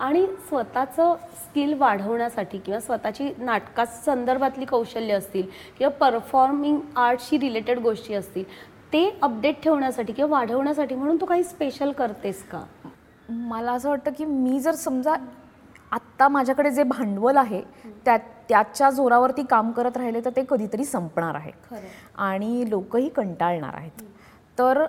[0.00, 5.42] आणि स्वतःचं स्किल वाढवण्यासाठी किंवा स्वतःची नाटका संदर्भातली कौशल्य असतील
[5.78, 8.44] किंवा परफॉर्मिंग आर्टशी रिलेटेड गोष्टी असतील
[8.92, 12.60] ते अपडेट ठेवण्यासाठी किंवा वाढवण्यासाठी म्हणून तू काही स्पेशल करतेस का?
[13.28, 15.14] मला असं वाटतं की मी जर समजा
[15.92, 17.62] आत्ता माझ्याकडे जे भांडवल आहे
[18.04, 18.16] त्या
[18.48, 21.50] त्याच्या जोरावरती काम करत राहिले तर ते कधीतरी संपणार आहे.
[22.16, 24.02] आणि लोकही कंटाळणार आहेत.
[24.58, 24.86] तर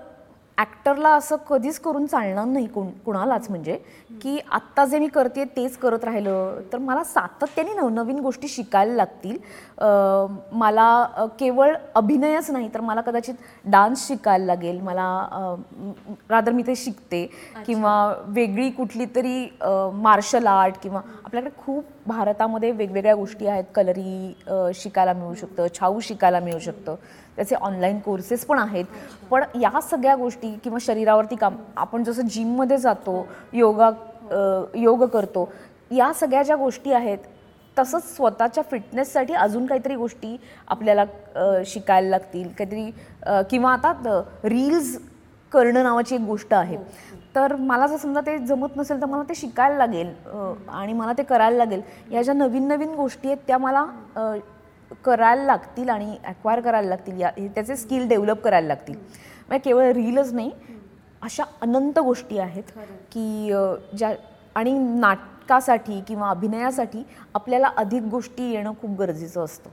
[0.58, 3.78] ॲक्टरला असं कधीच करून चालणार नाही कोण कुणालाच म्हणजे.
[4.22, 6.60] की आत्ता जे मी करते तेच करत राहिलं.
[6.74, 9.38] तर मला सातत्याने नवनवीन गोष्टी शिकायला लागतील.
[10.58, 13.34] मला केवळ अभिनयच नाही तर मला कदाचित
[13.66, 14.80] डान्स शिकायला लागेल.
[14.82, 15.56] मला
[16.30, 17.26] रादर मी ते शिकते.
[17.66, 19.47] किंवा वेगळी कुठली तरी
[19.93, 23.64] मार्शल आर्ट किंवा आपल्याकडे खूप भारतामध्ये वेगवेगळ्या गोष्टी आहेत.
[23.76, 24.34] कलरी
[24.76, 26.95] शिकायला मिळू शकतं छाऊ शिकायला मिळू शकतं.
[27.38, 28.86] त्याचे ऑनलाईन कोर्सेस पण आहेत.
[29.31, 33.89] पण या सगळ्या गोष्टी किंवा शरीरावरती काम आपण जसं जिममध्ये जातो योगा
[34.75, 35.49] योग करतो
[35.91, 37.17] या सगळ्या ज्या गोष्टी आहेत
[37.77, 40.36] तसंच स्वतःच्या फिटनेससाठी अजून काहीतरी गोष्टी
[40.67, 41.03] आपल्याला
[41.65, 42.47] शिकायला लागतील.
[42.49, 44.97] काहीतरी किंवा आता रील्स
[45.51, 46.77] करणं नावाची एक गोष्ट आहे.
[47.36, 50.13] तर मला जर समजा ते जमत नसेल तर मला ते शिकायला लागेल
[50.69, 51.81] आणि मला ते करायला लागेल.
[52.11, 53.86] या ज्या नवीन नवीन गोष्टी आहेत त्या मला
[55.05, 58.95] करायला लागतील आणि ॲक्वायर करायला लागतील या त्याचे स्किल डेव्हलप करायला लागतील.
[58.95, 60.51] म्हणजे केवळ रीलच नाही
[61.21, 62.71] अशा अनंत गोष्टी आहेत
[63.11, 63.51] की
[63.97, 64.13] ज्या
[64.55, 67.03] आणि नाटकासाठी किंवा अभिनयासाठी
[67.36, 69.69] आपल्याला अधिक गोष्टी येणं खूप गरजेचं असतं.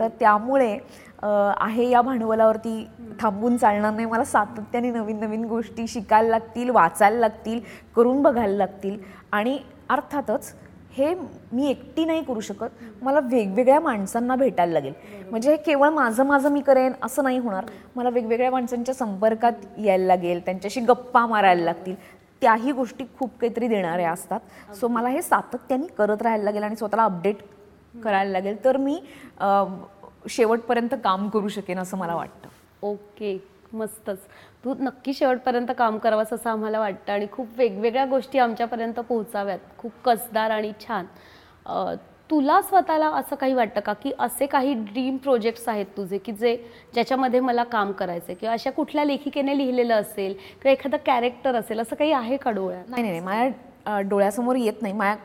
[0.00, 0.78] तर त्यामुळे
[1.22, 2.86] आहे या भांडवलावरती
[3.20, 4.06] थांबून चालणार नाही.
[4.06, 7.60] मला सातत्याने नवीन नवीन गोष्टी शिकायला लागतील वाचायला लागतील
[7.96, 8.98] करून बघायला लागतील
[9.32, 9.58] आणि
[9.90, 10.52] अर्थातच
[10.98, 11.14] हे
[11.52, 12.82] मी एकटी नाही करू शकत.
[13.02, 14.92] मला वेगवेगळ्या माणसांना भेटायला लागेल.
[15.30, 17.64] म्हणजे हे केवळ माझं माझं मी करेन असं नाही होणार.
[17.96, 19.52] मला वेगवेगळ्या माणसांच्या संपर्कात
[19.84, 21.94] यायला लागेल त्यांच्याशी गप्पा मारायला लागतील.
[22.42, 24.40] त्याही गोष्टी खूप काहीतरी देणाऱ्या असतात.
[24.74, 27.36] सो मला हे सातत्याने करत राहायला लागेल आणि स्वतःला अपडेट
[27.94, 28.64] करायला लागेल.
[28.64, 29.00] तर मी
[30.30, 32.48] शेवटपर्यंत काम करू शकेन असं मला वाटतं.
[32.82, 33.36] ओके
[33.72, 34.18] मस्तच.
[34.64, 39.58] तू नक्की शेवटपर्यंत काम करावंस असं आम्हाला वाटतं आणि खूप वेगवेगळ्या गोष्टी आमच्यापर्यंत पोहोचाव्यात.
[39.78, 41.06] खूप कसदार आणि छान.
[42.30, 43.92] तुला स्वतःला असं काही वाटतं का?
[43.92, 46.54] की असे काही ड्रीम प्रोजेक्ट्स आहेत तुझे की जे
[46.94, 51.80] ज्याच्यामध्ये मला काम करायचं किंवा अशा कुठल्या लेखिकेने लिहिलेलं असेल किंवा एखादं कॅरेक्टर असेल?
[51.80, 52.84] असं काही आहे का डोळ्यात?
[52.88, 54.94] नाही नाही नाही, माझ्या डोळ्यासमोर येत नाही.
[54.94, 55.16] माझ्या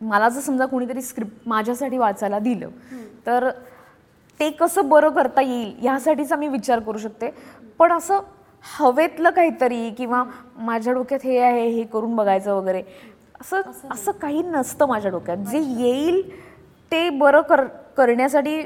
[0.00, 2.68] मला जर समजा कोणीतरी स्क्रिप्ट माझ्यासाठी वाचायला दिलं
[3.26, 3.48] तर
[4.40, 5.74] ते कसं बरं करता येईल?
[5.80, 7.30] ह्यासाठीचा मी विचार करू शकते.
[7.78, 8.20] पण असं
[8.64, 10.22] हवेतलं काहीतरी किंवा
[10.56, 12.82] माझ्या डोक्यात हे आहे हे करून बघायचं वगैरे
[13.40, 13.60] असं
[13.92, 15.36] असं काही नसतं माझ्या डोक्यात.
[15.36, 16.20] जे येईल
[16.92, 17.64] ते बरं कर
[17.96, 18.62] करण्यासाठी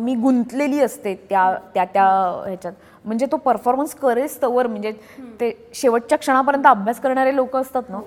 [0.00, 2.04] मी गुंतलेली असते त्या त्या त्या
[2.46, 2.72] ह्याच्यात.
[3.04, 4.92] म्हणजे तो परफॉर्मन्स करेस तवर म्हणजे
[5.40, 8.00] ते शेवटच्या क्षणापर्यंत अभ्यास करणारे लोक असतात ना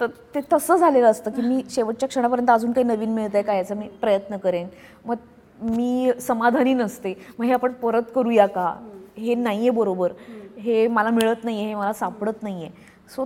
[0.00, 3.74] तर ते तसं झालेलं असतं की मी शेवटच्या क्षणापर्यंत अजून काही नवीन मिळतंय का याचा
[3.74, 4.66] मी प्रयत्न करेन.
[5.04, 5.16] मग
[5.60, 7.14] मी समाधानी नसते.
[7.38, 8.74] मग हे आपण परत करूया का?
[9.16, 10.12] हे नाही आहे बरोबर
[10.58, 12.72] हे मला मिळत नाही आहे हे मला सापडत नाही आहे
[13.14, 13.24] सो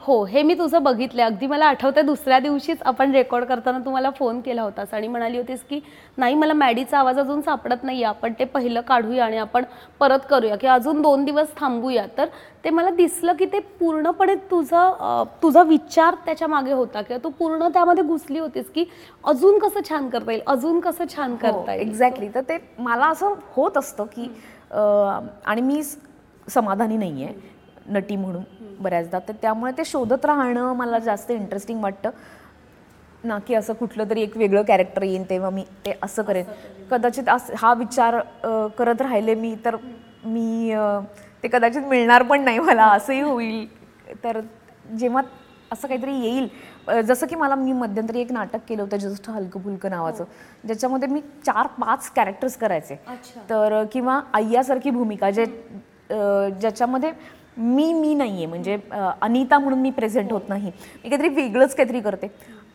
[0.00, 4.10] हो हे मी तुझं बघितलं अगदी मला आठवतंय दुसऱ्या दिवशीच आपण रेकॉर्ड करताना तू मला
[4.10, 5.80] फोन केला होतास आणि म्हणाली होतीस की
[6.18, 9.64] नाही मला मॅडीचा आवाज अजून सापडत नाही आपण ते पहिलं काढूया आणि आपण
[10.00, 10.56] परत करूया.
[10.56, 12.06] की अजून दोन दिवस थांबूया.
[12.18, 12.28] तर
[12.64, 17.02] ते मला दिसलं की ते पूर्णपणे तुझं तुझा विचार त्याच्यामागे होता.
[17.02, 18.84] किंवा तू पूर्ण त्यामध्ये घुसली होतीस की
[19.24, 20.42] अजून कसं छान करता येईल?
[20.46, 21.88] अजून कसं छान करता येईल?
[21.88, 24.28] एक्झॅक्टली तर ते मला असं होत असतं की
[24.70, 25.82] आणि मी
[26.48, 27.34] समाधानी नाही आहे
[27.88, 28.42] नटी म्हणून
[28.80, 29.18] बऱ्याचदा.
[29.28, 32.10] तर त्यामुळे ते शोधत राहणं मला जास्त इंटरेस्टिंग वाटतं.
[33.24, 36.44] ना की असं कुठलं तरी एक वेगळं कॅरेक्टर येईन तेव्हा मी ते असं करेन.
[36.90, 38.18] कदाचित अस हा विचार
[38.78, 39.76] करत राहिले मी तर
[40.24, 40.72] मी
[41.42, 43.66] ते कदाचित मिळणार पण नाही मला असंही होईल.
[44.24, 44.40] तर
[44.98, 45.22] जेव्हा
[45.72, 46.48] असं काहीतरी येईल
[47.06, 50.24] जसं की मला मी मध्यंतरी एक नाटक केलं होतं जस्ट हलकं फुलकं नावाचं.
[50.64, 52.94] ज्याच्यामध्ये मी चार पाच कॅरेक्टर्स करायचे.
[53.50, 55.44] तर किंवा अय्यासारखी भूमिका जे
[56.60, 57.12] ज्याच्यामध्ये
[57.56, 58.76] मी मी नाही आहे म्हणजे
[59.20, 60.70] अनिता म्हणून मी प्रेझेंट होत नाही.
[61.04, 62.26] मी काहीतरी वेगळंच काहीतरी करते.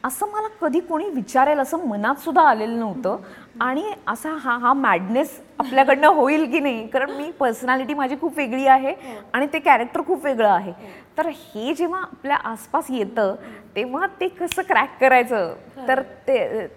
[0.05, 3.17] असं मला कधी कोणी विचारेल असं मनात सुद्धा आलेलं नव्हतं.
[3.61, 6.85] आणि असा हा हा मॅडनेस आपल्याकडनं होईल की नाही?
[6.87, 8.93] कारण मी पर्सनॅलिटी माझी खूप वेगळी आहे
[9.33, 10.73] आणि ते कॅरेक्टर खूप वेगळं आहे.
[11.17, 13.35] तर हे जेव्हा आपल्या आसपास येतं
[13.75, 15.53] तेव्हा ते कसं क्रॅक करायचं?
[15.87, 16.67] तर ते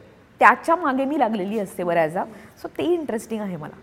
[0.41, 2.24] त्याच्यामागे मी लागलेली असते बऱ्याचदा.
[2.62, 3.76] सो ते इंटरेस्टिंग आहे मला.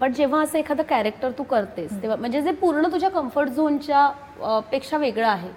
[0.00, 4.96] पण जेव्हा असं एखादं कॅरेक्टर तू करतेस तेव्हा म्हणजे जे पूर्ण तुझ्या कम्फर्ट झोनच्या पेक्षा
[4.98, 5.48] वेगळं आहे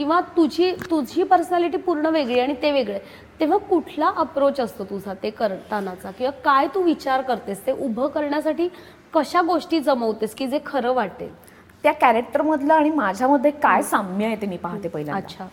[0.00, 2.98] किंवा तुझी तुझी पर्सनॅलिटी पूर्ण वेगळी आणि ते वेगळे.
[3.40, 6.10] तेव्हा कुठला अप्रोच असतो तुझा ते करतानाचा?
[6.10, 7.60] किंवा काय तू विचार करतेस?
[7.66, 8.68] ते उभं करण्यासाठी
[9.14, 11.28] कशा गोष्टी जमवतेस की जे खरं वाटेल?
[11.82, 15.22] त्या कॅरेक्टरमधलं आणि माझ्यामध्ये काय साम्य आहे ते मी पाहते पहिल्यांदा.
[15.22, 15.46] अच्छा.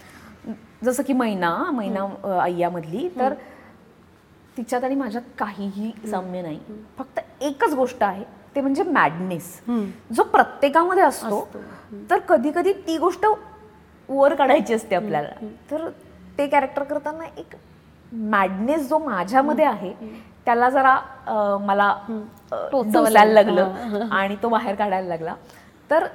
[0.84, 2.06] जसं की मैना मैना
[2.44, 3.34] अय्यामधली तर
[4.58, 6.60] तिच्यात आणि माझ्यात काहीही साम्य नाही.
[6.98, 8.24] फक्त एकच गोष्ट आहे
[8.56, 9.54] ते म्हणजे मॅडनेस
[10.16, 11.48] जो प्रत्येकामध्ये असतो
[12.10, 13.26] तर कधी कधी ती गोष्ट
[14.10, 15.30] वर काढायची असते आपल्याला.
[15.72, 15.90] तर
[16.38, 17.56] ते कॅरेक्टर करताना एक
[18.14, 19.94] मॅडनेस जो माझ्यामध्ये आहे
[20.46, 20.98] त्याला जरा
[21.62, 21.90] मला
[22.52, 23.62] अ, टोचावं डोसायला लागलं.
[23.74, 25.36] लागलं आणि तो बाहेर काढायला लागला.
[25.90, 26.06] तर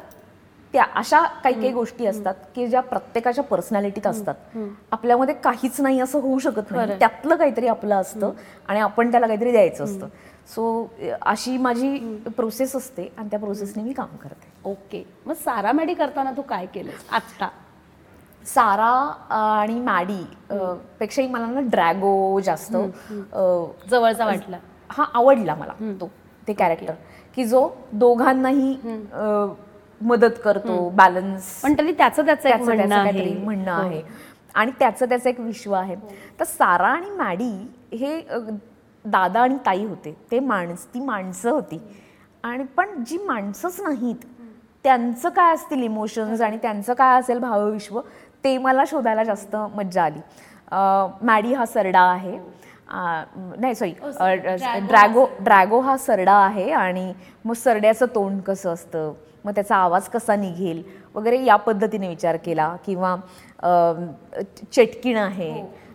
[0.74, 4.34] त्या अशा काही काही गोष्टी असतात की ज्या प्रत्येकाच्या पर्सनॅलिटीत असतात.
[4.93, 6.99] आपल्यामध्ये काहीच नाही असं होऊ शकत नाही.
[6.99, 8.32] त्यातलं काहीतरी आपलं असतं
[8.68, 10.07] आणि आपण त्याला काहीतरी द्यायचं असतं.
[10.55, 10.86] सो
[11.22, 11.99] अशी माझी
[12.36, 14.51] प्रोसेस असते आणि त्या प्रोसेसने मी काम करते.
[14.64, 15.05] ओके.
[15.26, 17.49] मग सारा मॅडी करताना तू काय केलं आत्ता.
[18.47, 18.90] सारा
[19.34, 20.22] आणि मॅडी
[21.01, 22.76] पेक्षाही मला ना ड्रॅगो जास्त
[23.90, 24.59] जवळचा वाटला.
[24.90, 26.11] हा आवडला मला तो
[26.49, 26.95] ते कॅरेक्टर
[27.36, 28.76] की जो दोघांनाही
[30.01, 34.03] मदत करतो बॅलन्स पण तरी त्याचं त्याचं म्हणणं त्याचं आहे काहीतरी म्हणणं आहे.
[34.55, 35.97] आणि त्याचं त्याचं एक विश्व आहे.
[36.40, 37.53] तर सारा आणि मॅडी
[37.97, 38.20] हे
[39.05, 40.14] दादा आणि ताई होते.
[40.30, 41.80] ते माणस ती माणसं होती.
[42.45, 44.24] आणि पण जी माणसंच नाहीत
[44.84, 48.01] त्यांचं काय असतील इमोशन्स आणि त्यांचं काय असेल भावविश्व
[48.45, 50.20] ते मला शोधायला जास्त मज्जा आली.
[51.26, 52.38] मॅडी हा सरडा आहे.
[52.93, 53.93] नाही सॉरी
[54.86, 56.34] ड्रॅगो ड्रॅगो हा सरडा.
[56.36, 57.12] आहे आणि
[57.45, 59.12] मग सरड्याचं तोंड कसं असतं?
[59.45, 60.82] मग त्याचा आवाज कसा निघेल?
[61.14, 63.16] वगैरे या पद्धतीने विचार केला किंवा
[64.72, 65.53] चेटकीण आहे.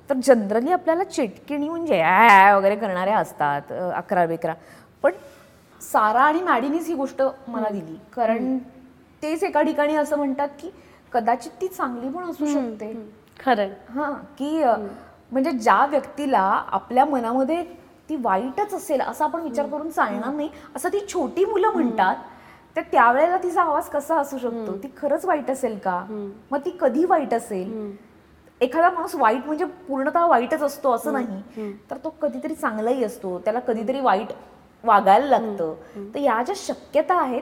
[0.10, 4.54] तर जनरली आपल्याला चेटकिणी म्हणजे ॲ वगैरे करणारे असतात अकरा बेकरा
[5.04, 5.12] पण
[5.82, 7.98] सारा आणि मॅडीनीच ही गोष्ट मला दिली.
[8.16, 8.58] कारण
[9.24, 10.70] तेच एका ठिकाणी असं म्हणतात की
[11.12, 12.94] कदाचित ती चांगली पण असू शकते.
[13.40, 14.64] खरं हा की
[15.32, 16.40] म्हणजे ज्या व्यक्तीला
[16.72, 17.64] आपल्या मनामध्ये
[18.10, 22.16] ती वाईटच असेल असा आपण विचार करून चालणार नाही असं ती छोटी मुलं म्हणतात
[22.76, 24.76] तर त्यावेळेला तिचा आवाज कसा असू शकतो?
[24.84, 26.04] ती खरंच वाईट असेल का?
[26.52, 27.96] मग ती कधी वाईट असेल?
[28.62, 33.60] एखादा माणूस वाईट म्हणजे पूर्णतः वाईटच असतो असं नाही तर तो कधीतरी चांगलाही असतो त्याला
[33.60, 34.32] कधीतरी वाईट
[34.84, 35.74] वागायला लागतं.
[36.14, 37.42] तर या ज्या शक्यता आहेत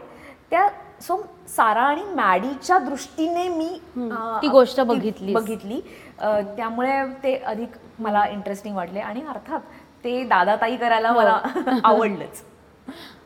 [0.50, 0.68] त्या
[1.02, 3.80] सो सारा आणि मॅडीच्या दृष्टीने मी
[4.42, 4.80] ती गोष्ट.
[5.34, 5.82] बघितली.
[6.20, 7.70] अ, त्यामुळे ते अधिक
[8.00, 9.00] मला इंटरेस्टिंग वाटले.
[9.00, 9.60] आणि अर्थात
[10.04, 11.40] ते दादाताई करायला मला
[11.84, 12.44] आवडलंच.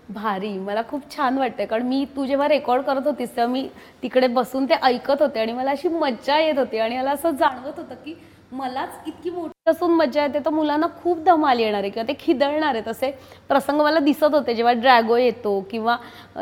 [0.09, 0.57] भारी.
[0.59, 1.65] मला खूप छान वाटतंय.
[1.65, 3.67] कारण मी तू जेव्हा रेकॉर्ड करत होतीस तेव्हा मी
[4.03, 7.79] तिकडे बसून ते ऐकत होते आणि मला अशी मज्जा येत होती आणि मला असं जाणवत
[7.79, 8.13] होतं की
[8.51, 12.73] मलाच इतकी मोठी असून मज्जा येते तर मुलांना खूप धमाल येणार आहे किंवा ते खिदळणार
[12.75, 13.11] आहेत असे
[13.49, 15.97] प्रसंग मला दिसत होते जेव्हा ड्रॅगो येतो किंवा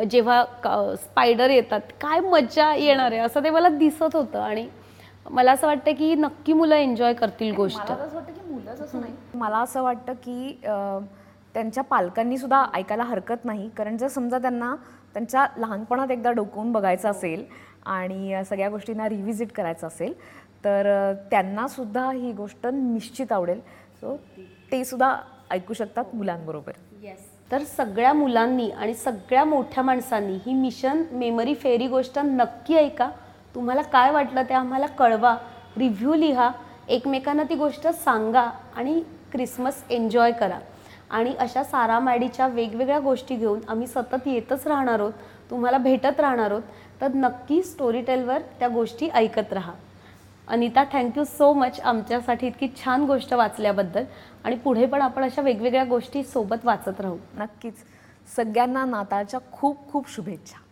[0.09, 0.43] जेव्हा
[0.95, 4.39] स्पायडर येतात काय मज्जा येणार आहे असं ते मला दिसत होतं.
[4.39, 4.67] आणि
[5.27, 7.91] मला असं वाटतं की नक्की मुलं एन्जॉय करतील गोष्ट.
[7.91, 9.13] मला असं वाटतं की मुलंच असं नाही.
[9.33, 10.59] मला असं वाटतं की
[11.55, 14.75] त्यांच्या पालकांनी सुद्धा ऐकायला हरकत नाही कारण जर समजा त्यांना
[15.13, 17.43] त्यांच्या लहानपणात एकदा डोकवून बघायचं असेल
[17.85, 20.13] आणि सगळ्या गोष्टींना रिव्हिजिट करायचं असेल
[20.67, 23.59] तर त्यांनासुद्धा ही गोष्ट निश्चित आवडेल.
[24.01, 24.15] सो
[24.71, 25.15] ते सुद्धा
[25.51, 26.71] ऐकू शकतात मुलांबरोबर.
[27.51, 33.09] तर सगळ्या मुलांनी आणि सगळ्या मोठ्या माणसांनी ही मिशन मेमरी फेरी गोष्ट नक्की ऐका.
[33.55, 35.35] तुम्हाला काय वाटलं ते आम्हाला कळवा.
[35.77, 36.51] रिव्ह्यू लिहा.
[36.89, 39.01] एकमेकांना ती गोष्ट सांगा आणि
[39.31, 40.59] क्रिसमस एन्जॉय करा.
[41.09, 45.13] आणि अशा सारा मॅडीच्या वेगवेगळ्या गोष्टी घेऊन आम्ही सतत येतच राहणार आहोत.
[45.49, 46.63] तुम्हाला भेटत राहणार आहोत.
[47.01, 49.73] तर नक्की स्टोरी टेलवर त्या गोष्टी ऐकत राहा.
[50.47, 54.03] अनिता थँक्यू सो मच आमच्यासाठी इतकी छान गोष्ट वाचल्याबद्दल.
[54.43, 57.17] आणि पुढे पण आपण अशा वेगवेगळ्या गोष्टी सोबत वाचत राहू.
[57.35, 57.73] नक्कीच.
[58.35, 60.66] सगळ्यांना नाताळच्या खूप खूप शुभेच्छा.